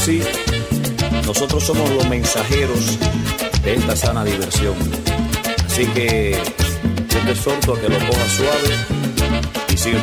[0.00, 0.22] Claro, Vico, sí.
[1.26, 2.98] Nosotros somos los mensajeros
[3.62, 4.74] de esta sana diversión.
[5.66, 6.36] Así que
[7.08, 8.74] yo te exhorto a que lo cojas suave
[9.72, 9.98] y sigue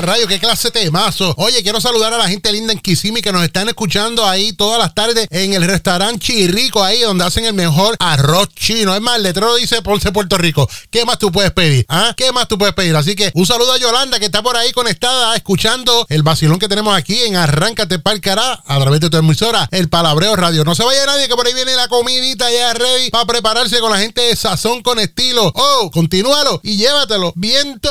[0.00, 1.34] rayo, qué clase de temazo.
[1.38, 4.78] Oye, quiero saludar a la gente linda en Kissimmee que nos están escuchando ahí todas
[4.78, 8.94] las tardes en el restaurante Chirrico, ahí donde hacen el mejor arroz chino.
[8.94, 10.68] Es más, el letrero dice Ponce Puerto Rico.
[10.90, 11.84] ¿Qué más tú puedes pedir?
[11.88, 12.14] ¿Ah?
[12.16, 12.96] ¿Qué más tú puedes pedir?
[12.96, 16.68] Así que un saludo a Yolanda que está por ahí conectada escuchando el vacilón que
[16.68, 20.64] tenemos aquí en Arráncate Pa'l Cará a través de tu emisora, el Palabreo Radio.
[20.64, 23.90] No se vaya nadie que por ahí viene la comidita ya ready para prepararse con
[23.90, 25.52] la gente de Sazón con estilo.
[25.54, 27.32] Oh, continúalo y llévatelo.
[27.36, 27.88] Viento.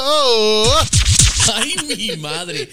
[1.56, 2.70] ¡Ay, mi madre!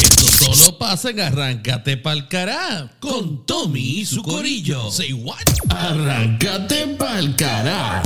[0.00, 4.90] Esto solo pasa en Arráncate Pa'l Cará con Tommy y su corillo.
[4.90, 5.36] Say what?
[5.68, 8.02] Arráncate Pa'l Cará.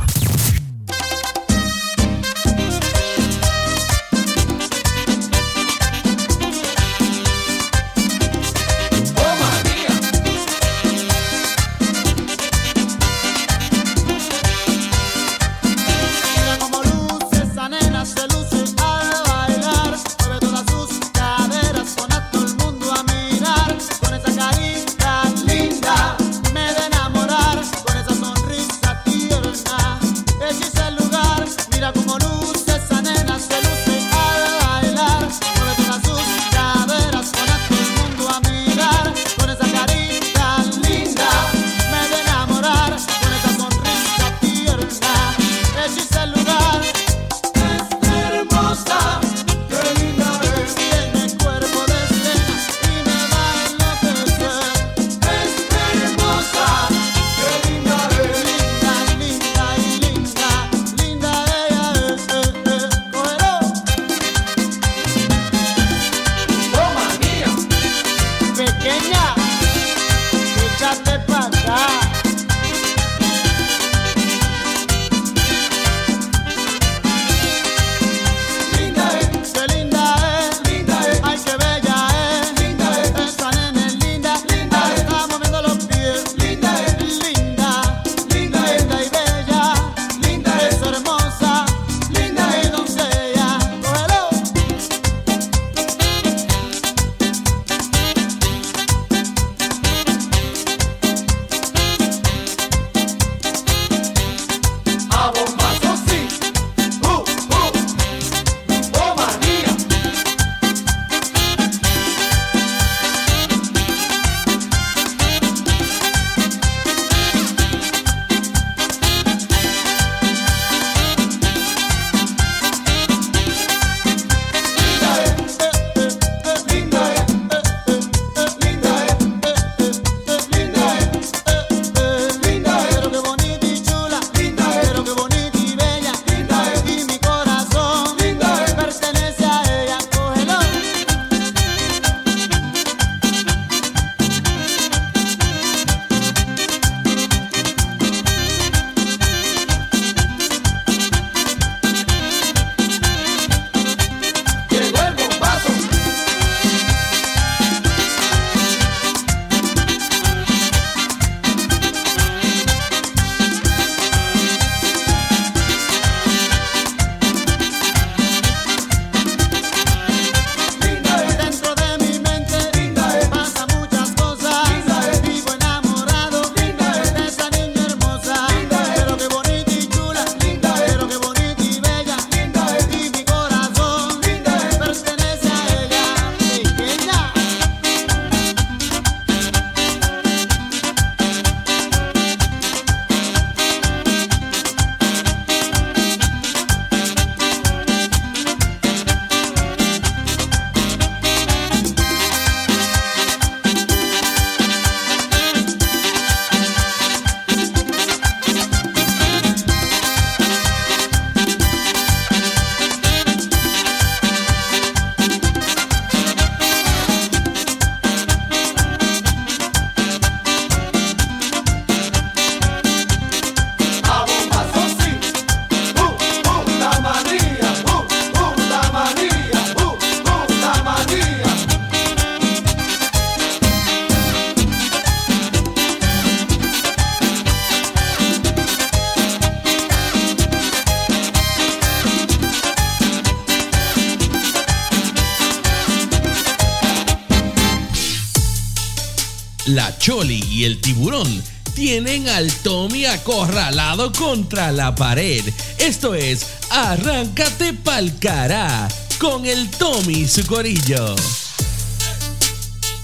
[254.13, 255.45] Contra la pared.
[255.79, 258.89] Esto es Arráncate pa'l cará
[259.19, 261.15] con el Tommy y su corillo.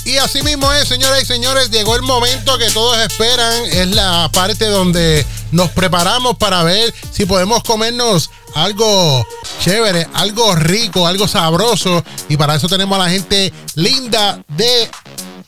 [0.04, 3.64] Y así mismo es, señoras y señores, llegó el momento que todos esperan.
[3.64, 9.26] Es la parte donde nos preparamos para ver si podemos comernos algo
[9.62, 12.04] chévere, algo rico, algo sabroso.
[12.28, 14.90] Y para eso tenemos a la gente linda de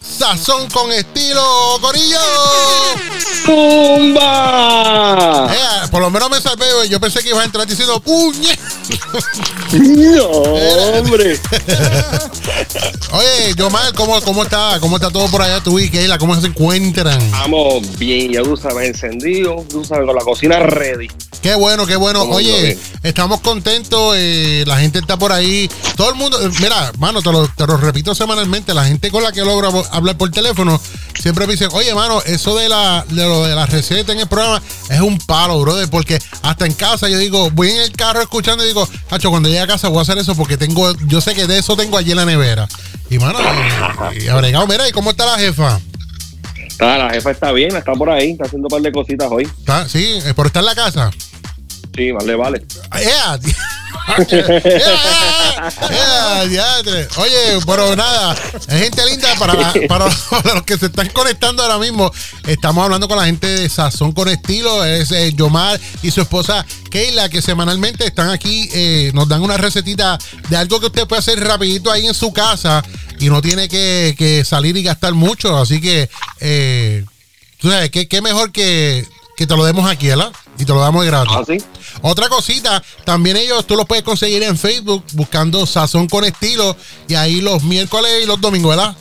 [0.00, 2.18] Sazón con estilo, Corillo.
[3.47, 5.47] ¡Pumba!
[5.49, 6.66] Eh, por lo menos me salvé.
[6.89, 8.59] Yo pensé que iba a entrar diciendo puñe.
[9.72, 11.39] No, hombre.
[13.12, 14.78] Oye, Yomar, ¿cómo, ¿cómo está?
[14.80, 16.18] ¿Cómo está todo por allá tú y Keila?
[16.18, 17.20] ¿Cómo se encuentran?
[17.20, 21.09] Estamos bien, ya tú sabes, encendido, tú sabes, con la cocina ready.
[21.43, 22.22] Qué bueno, qué bueno.
[22.24, 24.14] Oye, estamos contentos.
[24.16, 25.70] eh, la gente está por ahí.
[25.97, 28.74] Todo el mundo, eh, mira, mano, te lo, te lo repito semanalmente.
[28.74, 30.80] La gente con la que logro hablar por teléfono
[31.18, 34.28] siempre me dicen, oye, mano, eso de la, de lo de la receta en el
[34.28, 35.91] programa es un palo, brother.
[35.91, 39.49] Porque hasta en casa yo digo, voy en el carro escuchando y digo, Hacho, cuando
[39.49, 41.97] llegue a casa voy a hacer eso porque tengo, yo sé que de eso tengo
[41.99, 42.68] allí en la nevera.
[43.11, 43.39] Y mano,
[44.18, 45.80] y, abregado, mira, ¿y cómo está la jefa?
[46.66, 49.45] Está, la jefa está bien, está por ahí, está haciendo un par de cositas hoy.
[49.45, 49.89] ¿Está?
[49.89, 51.11] Sí, eh, por estar en la casa.
[51.97, 52.64] Sí, vale, vale.
[52.93, 53.39] ¡Ea!
[54.28, 55.36] ¡Ea!
[57.16, 58.36] Oye, pero nada,
[58.68, 59.54] gente linda para,
[59.88, 62.12] para, para los que se están conectando ahora mismo.
[62.46, 66.64] Estamos hablando con la gente de Sazón con Estilo, es eh, Yomar y su esposa
[66.90, 71.20] Keila, que semanalmente están aquí, eh, nos dan una recetita de algo que usted puede
[71.20, 72.82] hacer rapidito ahí en su casa
[73.18, 75.57] y no tiene que, que salir y gastar mucho.
[75.57, 76.09] Así que,
[76.40, 77.04] eh,
[77.59, 79.07] tú sabes, ¿qué, qué mejor que,
[79.37, 80.32] que te lo demos aquí, ¿verdad?
[80.59, 81.32] Y te lo damos de gratis.
[81.37, 81.59] ¿Ah, sí?
[82.03, 86.74] Otra cosita, también ellos tú los puedes conseguir en Facebook buscando Sazón con Estilo
[87.09, 88.97] y ahí los miércoles y los domingos, ¿verdad?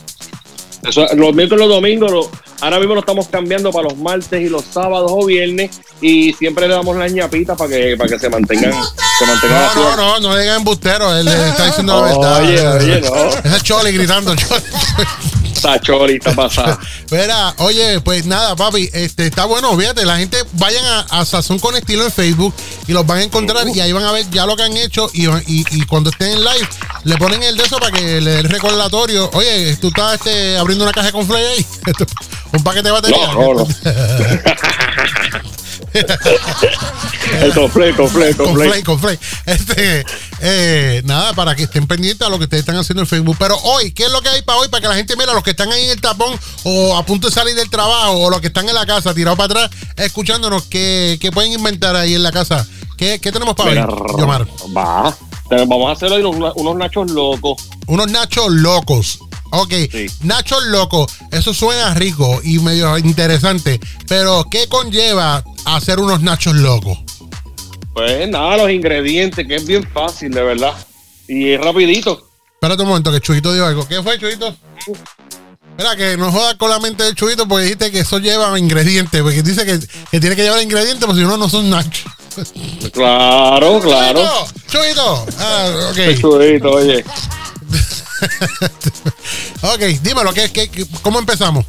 [0.88, 2.30] Eso, los miércoles y los domingos, lo-
[2.62, 5.72] ahora mismo lo estamos cambiando para los martes y los sábados o viernes
[6.02, 8.72] y siempre le damos las ñapitas para que, para que se mantengan,
[9.18, 9.98] se mantengan No, activos.
[9.98, 12.42] no, no, no digan embustero, él le está diciendo la verdad.
[12.44, 13.16] Oye, oye, no.
[13.30, 14.62] Ese es Choli gritando, Choli.
[15.66, 16.78] Está chori, está pasada.
[17.12, 21.58] Mira, oye, pues nada, papi, este está bueno, fíjate, la gente vayan a, a Sazón
[21.58, 22.54] con Estilo en Facebook
[22.88, 25.10] y los van a encontrar y ahí van a ver ya lo que han hecho
[25.14, 26.70] y, y- y cuando estén en live
[27.04, 29.30] le ponen el de eso para que le dé el recordatorio.
[29.34, 31.66] Oye, tú estás este, abriendo una caja con Flay ahí,
[32.54, 33.28] un paquete de batería.
[33.34, 33.68] No, no, no.
[37.42, 38.70] El conflay, conflay, con conflay.
[38.70, 39.20] Flay, con Flay.
[39.46, 40.06] Este,
[40.42, 43.36] eh, nada, para que estén pendientes a lo que ustedes están haciendo en Facebook.
[43.40, 44.68] Pero hoy, ¿qué es lo que hay para hoy?
[44.68, 47.28] Para que la gente mira, los que están ahí en el tapón o a punto
[47.30, 50.64] de salir del trabajo o los que están en la casa tirados para atrás escuchándonos,
[50.64, 52.66] ¿qué, qué pueden inventar ahí en la casa?
[52.98, 54.48] ¿Qué, qué tenemos para Mira, hoy, Yomar?
[54.76, 55.16] Va.
[55.50, 57.70] Vamos a hacer hoy unos, unos nachos locos.
[57.88, 59.20] Unos nachos locos.
[59.52, 59.74] Ok,
[60.24, 66.98] nachos locos, eso suena rico y medio interesante, pero ¿qué conlleva hacer unos nachos locos?
[67.96, 70.74] Pues nada, los ingredientes, que es bien fácil, de verdad.
[71.30, 72.30] Y es rapidito.
[72.54, 73.88] Espérate un momento, que Chuyito dijo algo.
[73.88, 74.54] ¿Qué fue, Chuyito?
[75.72, 79.22] Espera, que no jodas con la mente del Chuyito porque dijiste que eso lleva ingredientes.
[79.22, 79.80] Porque dice que,
[80.12, 82.04] que tiene que llevar ingredientes, porque si no, no son nachos.
[82.92, 84.22] Claro, claro.
[84.70, 86.20] Chuyito, ah, ok.
[86.20, 87.06] Chulito, oye.
[89.62, 91.66] ok, dímelo, ¿qué, qué, qué- cómo empezamos?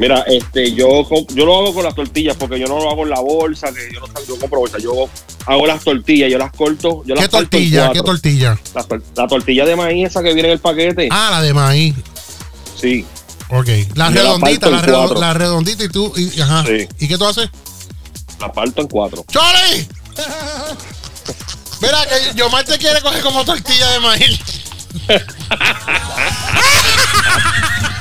[0.00, 3.10] Mira, este, yo, yo lo hago con las tortillas porque yo no lo hago en
[3.10, 5.10] la bolsa, que yo no yo compro bolsa, yo
[5.44, 7.92] hago las tortillas, yo las corto, yo las ¿Qué tortilla?
[7.92, 8.58] ¿Qué tortilla?
[8.74, 11.08] La, tor- la tortilla de maíz esa que viene en el paquete.
[11.10, 11.94] Ah, la de maíz.
[12.80, 13.04] Sí.
[13.50, 13.68] Ok.
[13.94, 16.10] La Yo redondita, la, redondita y tú.
[16.16, 16.64] Y, ajá.
[16.66, 16.88] Sí.
[17.00, 17.50] ¿Y qué tú haces?
[18.40, 19.22] La parto en cuatro.
[19.30, 19.86] ¡Choli!
[21.82, 24.40] Mira, que Yomar te quiere coger como tortilla de maíz.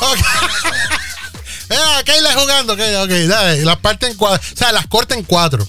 [0.00, 0.18] ok.
[1.70, 3.64] Mira, Keila jugando, Keila, ok, dale.
[3.64, 4.46] Las parte en cuatro.
[4.52, 5.66] O sea, las corta en cuatro.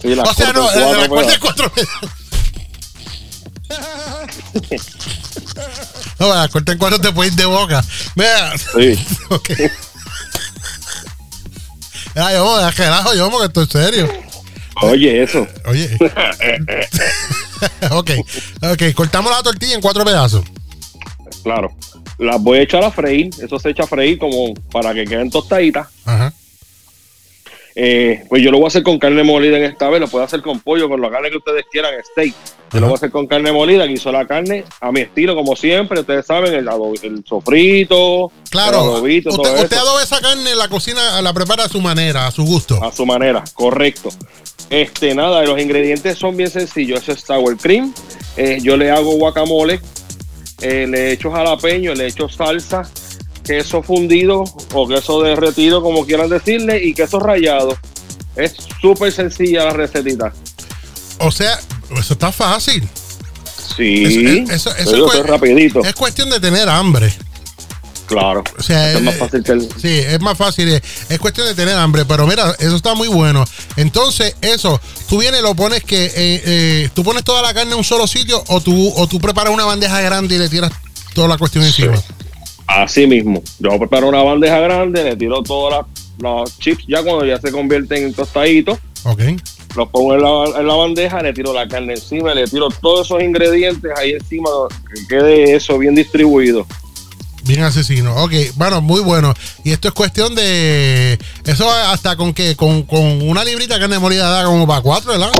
[0.00, 1.72] Sí, las o sea, no, eh, las corta en cuatro.
[6.18, 7.84] no, las corta en cuatro te puedes ir de boca.
[8.14, 8.52] Mira.
[8.58, 9.06] Sí.
[9.30, 9.50] ok.
[12.14, 14.12] Mira, yo, relajo, yo, porque estoy serio.
[14.82, 15.46] Oye, eso.
[15.66, 15.96] Oye.
[17.90, 18.10] ok,
[18.62, 20.44] ok, cortamos la tortilla en cuatro pedazos.
[21.42, 21.74] claro.
[22.18, 23.30] Las voy a echar a freír.
[23.42, 25.88] Eso se echa a freír como para que queden tostaditas.
[26.04, 26.32] Ajá.
[27.78, 30.00] Eh, pues yo lo voy a hacer con carne molida en esta vez.
[30.00, 32.34] Lo puedo hacer con pollo, con la carne que ustedes quieran, steak.
[32.72, 33.84] Yo lo voy a hacer con carne molida.
[33.84, 36.00] Guiso la carne a mi estilo, como siempre.
[36.00, 36.66] Ustedes saben, el,
[37.02, 39.84] el sofrito, Claro, el adobito, todo usted, usted eso.
[39.86, 42.82] adoba esa carne la cocina, la prepara a su manera, a su gusto.
[42.82, 44.08] A su manera, correcto.
[44.70, 47.02] Este, nada, los ingredientes son bien sencillos.
[47.02, 47.92] Eso es sour cream.
[48.38, 49.80] eh, yo le hago guacamole.
[50.60, 52.88] Eh, le echo jalapeño, le echo salsa.
[53.44, 54.42] queso fundido
[54.74, 57.78] o queso derretido, como quieran decirle, y queso rallado.
[58.34, 60.32] Es súper sencilla la recetita.
[61.20, 61.56] O sea,
[61.96, 62.82] eso está fácil.
[63.76, 65.80] Sí, Eso- eso- eso es rapidito.
[65.84, 67.12] Es cuestión de tener hambre.
[68.06, 68.44] Claro.
[68.58, 69.62] O sea, es más eh, fácil que el...
[69.62, 70.68] Sí, es más fácil.
[70.68, 72.04] Es, es cuestión de tener hambre.
[72.04, 73.44] Pero mira, eso está muy bueno.
[73.76, 76.06] Entonces, eso, tú vienes y lo pones que.
[76.06, 79.18] eh, eh, tú pones toda la carne en un solo sitio o tú, o tú
[79.20, 80.72] preparas una bandeja grande y le tiras
[81.14, 81.94] toda la cuestión encima.
[82.66, 83.42] Así mismo.
[83.58, 87.52] Yo preparo una bandeja grande, le tiro todas las los chips ya cuando ya se
[87.52, 88.78] convierten en tostaditos.
[89.04, 89.20] Ok.
[89.76, 93.06] Los pongo en la, en la bandeja, le tiro la carne encima, le tiro todos
[93.06, 94.48] esos ingredientes ahí encima,
[94.94, 96.66] que quede eso bien distribuido.
[97.46, 98.14] Bien asesino.
[98.16, 99.32] Ok, bueno, muy bueno.
[99.62, 101.18] Y esto es cuestión de.
[101.44, 105.12] Eso hasta con que con, con una librita de carne molida da como para cuatro,
[105.12, 105.30] ¿verdad?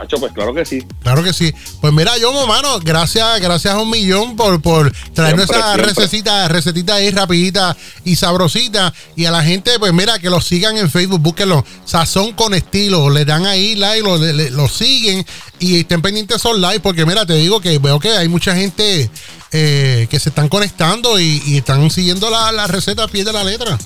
[0.00, 0.84] Tacho, pues claro que sí.
[1.02, 1.52] Claro que sí.
[1.80, 5.94] Pues mira, yo, mano, gracias, gracias a un millón por, por traernos Siempre, esa siempre.
[5.94, 8.92] recetita, recetita ahí rapidita y sabrosita.
[9.16, 11.64] Y a la gente, pues mira, que lo sigan en Facebook, búsquenlo.
[11.84, 13.08] Sazón con estilo.
[13.10, 15.24] Le dan ahí like, lo, le- lo siguen
[15.58, 16.80] y estén pendientes son live.
[16.80, 19.10] Porque mira, te digo que veo que hay mucha gente
[19.52, 23.32] eh, que se están conectando y, y están siguiendo la, la receta a pie de
[23.32, 23.78] la letra.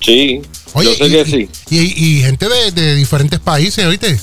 [0.00, 0.42] Sí,
[0.74, 1.48] Oye, yo sé y, que y- sí.
[1.70, 4.20] y- y gente de, de diferentes países, ¿oíste?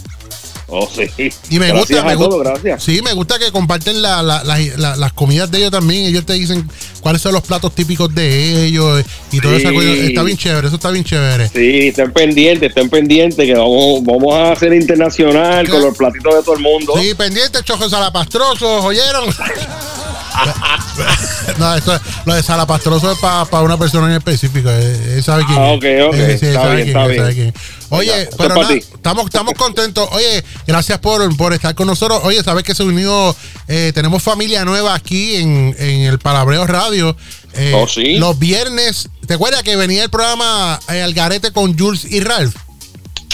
[0.74, 1.02] Oh, sí.
[1.50, 2.50] Y me gracias gusta, me gusta.
[2.52, 2.82] gracias.
[2.84, 6.06] Sí, me gusta que comparten la- la- la- la- las comidas de ellos también.
[6.06, 6.66] Ellos te dicen
[7.02, 9.04] cuáles son los platos típicos de ellos
[9.34, 9.42] y Sí.
[9.76, 9.90] cosa.
[9.90, 11.50] Está bien chévere, eso está bien chévere.
[11.50, 16.42] Sí, estén pendientes, estén pendientes, que vamos, vamos a hacer internacional con los platitos de
[16.44, 16.94] todo el mundo.
[17.02, 19.26] Sí, pendientes, chojos salapastrosos, ¿oyeron?
[21.60, 24.70] no, esto, lo de salapastroso es para una persona en específico.
[24.72, 26.14] eh, Él sabe quién Ah, ok, ok.
[26.16, 27.54] Eh, sí, él Está bien, quién está él bien.
[27.94, 30.08] Oye, esto pero nada, estamos, estamos contentos.
[30.14, 32.22] Oye, gracias por, por estar con nosotros.
[32.24, 33.36] Oye, sabes que se unió,
[33.68, 37.16] eh, tenemos familia nueva aquí en, en el Palabreo Radio.
[37.54, 38.16] Eh, Oh, sí.
[38.18, 42.56] Los viernes, ¿te acuerdas que venía el programa eh, Algarete con Jules y Ralph?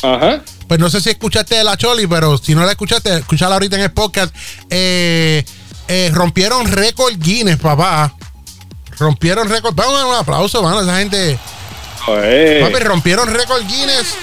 [0.01, 0.41] Ajá.
[0.67, 3.75] Pues no sé si escuchaste de la Choli, pero si no la escuchaste, escúchala ahorita
[3.75, 4.35] en el podcast.
[4.69, 5.43] Eh,
[6.13, 8.13] rompieron récord Guinness, papá.
[8.99, 9.75] Rompieron récord.
[9.75, 11.39] Vamos a dar un aplauso, mano, a esa gente.
[12.07, 14.15] Papi, rompieron récord Guinness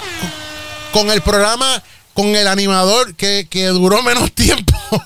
[0.91, 1.83] con el programa,
[2.15, 4.73] con el animador que, que duró menos tiempo.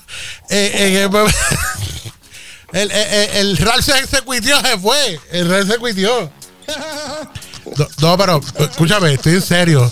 [0.51, 1.07] Eh,
[2.73, 5.19] el, el, el, el Ralph se, se cuitió, se fue.
[5.31, 6.31] El Ralph se cuitió.
[7.77, 9.91] No, no, pero escúchame, estoy en serio.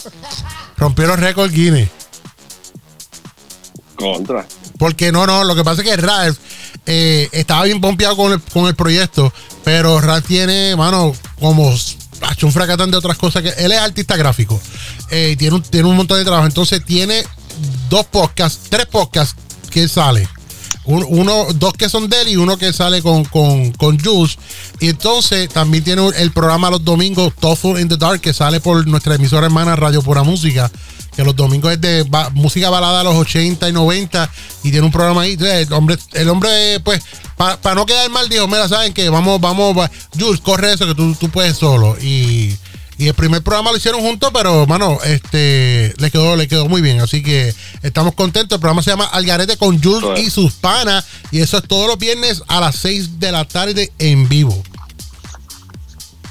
[0.78, 1.90] Rompieron récord Guinness.
[3.96, 4.48] Contra.
[4.80, 6.40] Porque no, no, lo que pasa es que Ralph
[6.88, 9.32] eh, estaba bien pompeado con el, con el proyecto,
[9.64, 11.72] pero Ralph tiene, mano, como
[12.44, 14.60] un fracatán de otras cosas que él es artista gráfico
[15.10, 16.46] eh, tiene un, tiene un montón de trabajo.
[16.46, 17.24] Entonces tiene
[17.90, 19.36] dos podcasts, tres podcasts
[19.70, 20.28] que sale.
[20.86, 24.38] Un- uno, dos que son de él y uno que sale con, con, con Juice.
[24.80, 28.86] Y entonces también tiene el programa los domingos, Tofu in the Dark, que sale por
[28.88, 30.72] nuestra emisora hermana Radio Pura Música.
[31.18, 34.30] Que los domingos es de ba- música balada a los 80 y 90.
[34.64, 35.32] Y tiene un programa ahí.
[35.34, 37.02] Entonces, El hombre, el hombre pues,
[37.36, 40.96] para no quedar mal, dijo: Mira, saben que vamos, vamos, va- Jules, corre eso, que
[40.96, 41.98] tú, tú puedes solo.
[42.00, 42.56] Y.
[43.00, 46.82] Y el primer programa lo hicieron juntos, pero, mano, este, le quedó, le quedó muy
[46.82, 47.00] bien.
[47.00, 47.54] Así que
[47.84, 48.56] estamos contentos.
[48.56, 51.06] El programa se llama Algarete con Jules y sus panas.
[51.30, 54.64] Y eso es todos los viernes a las 6 de la tarde en vivo.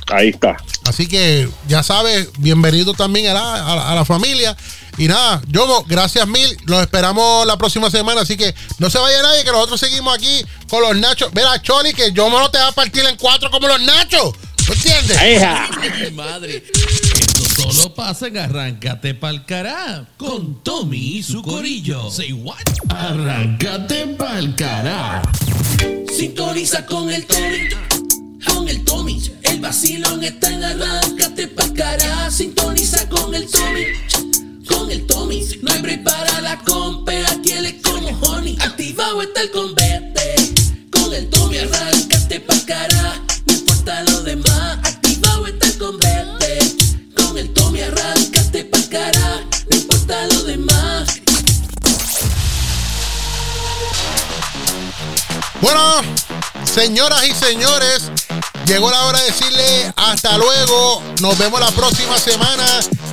[0.09, 0.57] Ahí está.
[0.85, 4.57] Así que, ya sabes, bienvenido también a la, a la- a la familia.
[4.99, 6.57] Y nada, Yomo, gracias mil.
[6.65, 8.21] Los esperamos la próxima semana.
[8.23, 11.31] Así que no se vaya nadie, que nosotros seguimos aquí con los nachos.
[11.35, 14.33] Mira, Choli, que Yomo no te va a partir en cuatro como los nachos.
[14.69, 15.19] ¿Me entiendes?
[15.19, 16.65] Ay, madre.
[16.73, 22.11] Esto solo pasa en Arráncate pa'l cará con Tommy y su corillo.
[22.11, 22.57] Say what?
[22.89, 25.23] Arráncate pa'l cará.
[26.17, 27.69] Sintoniza con el Tommy,
[28.47, 29.23] con el Tommy.
[29.43, 32.31] El vacilón está en arráncate pa' cara.
[32.31, 33.85] Sintoniza con el Tommy,
[34.69, 35.47] con el Tommy.
[35.63, 38.57] No hay break para la compe, aquí él es como honey.
[38.61, 40.35] Activado está el convete,
[40.91, 43.23] con el Tommy arráncate pa' cara.
[43.47, 46.59] No importa lo demás, activado está el convete.
[47.15, 49.45] Con el Tommy arráncate pa' cara.
[49.71, 51.21] No importa lo demás.
[55.61, 56.01] Bueno,
[56.77, 58.03] señoras y señores,
[58.67, 61.03] llegó la hora de decirle hasta luego.
[61.23, 62.65] Nos vemos la próxima semana.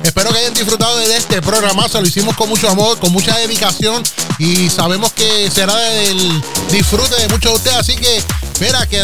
[0.02, 1.98] Espero que hayan disfrutado de este programazo.
[2.02, 4.02] Lo hicimos con mucho amor, con mucha dedicación
[4.38, 7.76] y sabemos que será del disfrute de muchos de ustedes.
[7.78, 8.22] Así que,
[8.60, 9.02] mira, que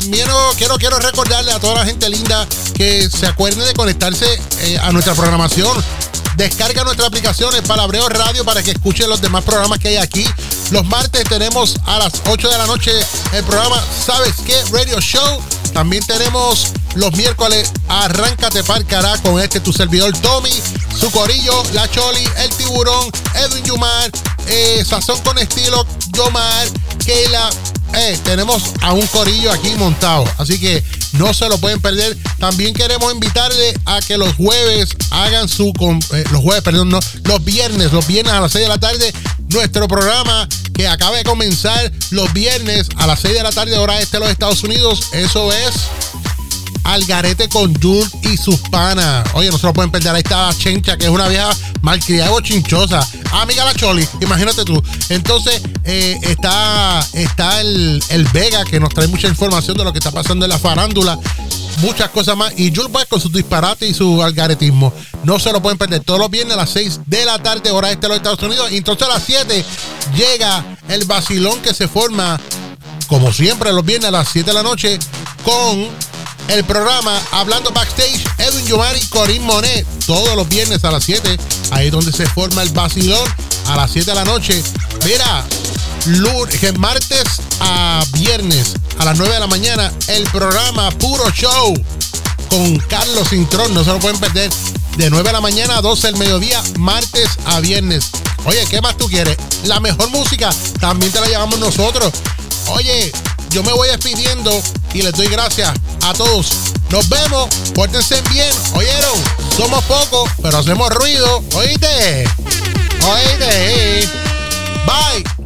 [0.58, 4.26] quiero, quiero, recordarle a toda la gente linda que se acuerden de conectarse
[4.60, 5.82] eh, a nuestra programación.
[6.36, 10.26] Descarga nuestra aplicación el Palabreo Radio para que escuchen los demás programas que hay aquí.
[10.70, 12.92] Los martes tenemos a las 8 de la noche
[13.32, 14.49] el programa ¿Sabes qué?
[14.72, 15.42] Radio Show.
[15.72, 20.50] También tenemos los miércoles, arráncate parcará con este tu servidor Tommy,
[20.98, 24.10] su corillo, la Choli, el tiburón, Edwin Yumar,
[24.48, 25.86] eh, Sazón con estilo,
[26.16, 26.66] Yomar,
[27.04, 27.48] Keila.
[27.92, 30.82] Eh, tenemos a un corillo aquí montado, así que
[31.12, 32.16] no se lo pueden perder.
[32.38, 37.00] También queremos invitarle a que los jueves hagan su, con- eh, los jueves, perdón, no,
[37.24, 39.12] los viernes, los viernes a las 6 de la tarde,
[39.52, 43.98] nuestro programa que acaba de comenzar los viernes a las 6 de la tarde, hora
[44.00, 45.08] este de los Estados Unidos.
[45.12, 45.88] Eso es
[46.84, 49.28] Algarete con Jul y sus panas.
[49.34, 50.14] Oye, no se lo pueden perder.
[50.14, 51.50] Ahí está Chencha, que es una vieja
[51.82, 53.06] malcriada y chinchosa.
[53.32, 54.82] Amiga la Choli, imagínate tú.
[55.08, 59.98] Entonces, eh, está, está el, el Vega, que nos trae mucha información de lo que
[59.98, 61.18] está pasando en la farándula.
[61.78, 62.52] Muchas cosas más.
[62.58, 64.92] Y Jules pues con su disparate y su algaretismo.
[65.24, 66.02] No se lo pueden perder.
[66.02, 68.70] Todos los viernes a las 6 de la tarde, hora este de los Estados Unidos.
[68.70, 69.64] Y entonces a las 7
[70.14, 72.38] llega el vacilón que se forma,
[73.06, 74.98] como siempre, los viernes a las 7 de la noche,
[75.42, 75.88] con
[76.50, 78.66] el programa Hablando Backstage, Edwin
[79.00, 81.38] y Corín Monet, todos los viernes a las 7,
[81.70, 83.24] ahí es donde se forma el vacilón,
[83.68, 84.62] a las 7 de la noche.
[85.04, 85.46] Mira,
[86.06, 87.24] lunes, martes
[87.60, 91.74] a viernes a las 9 de la mañana, el programa Puro Show
[92.48, 94.50] con Carlos Cintrón, no se lo pueden perder.
[94.96, 98.10] De 9 de la mañana a 12 del mediodía, martes a viernes.
[98.44, 99.36] Oye, ¿qué más tú quieres?
[99.64, 102.12] La mejor música también te la llevamos nosotros.
[102.66, 103.12] Oye,
[103.50, 104.62] yo me voy despidiendo
[104.94, 105.72] y les doy gracias
[106.02, 106.50] a todos.
[106.90, 109.18] Nos vemos, pórtense bien, oyeron.
[109.56, 112.28] Somos pocos, pero hacemos ruido, oíste.
[113.02, 114.08] Oíste.
[114.86, 115.39] Bye.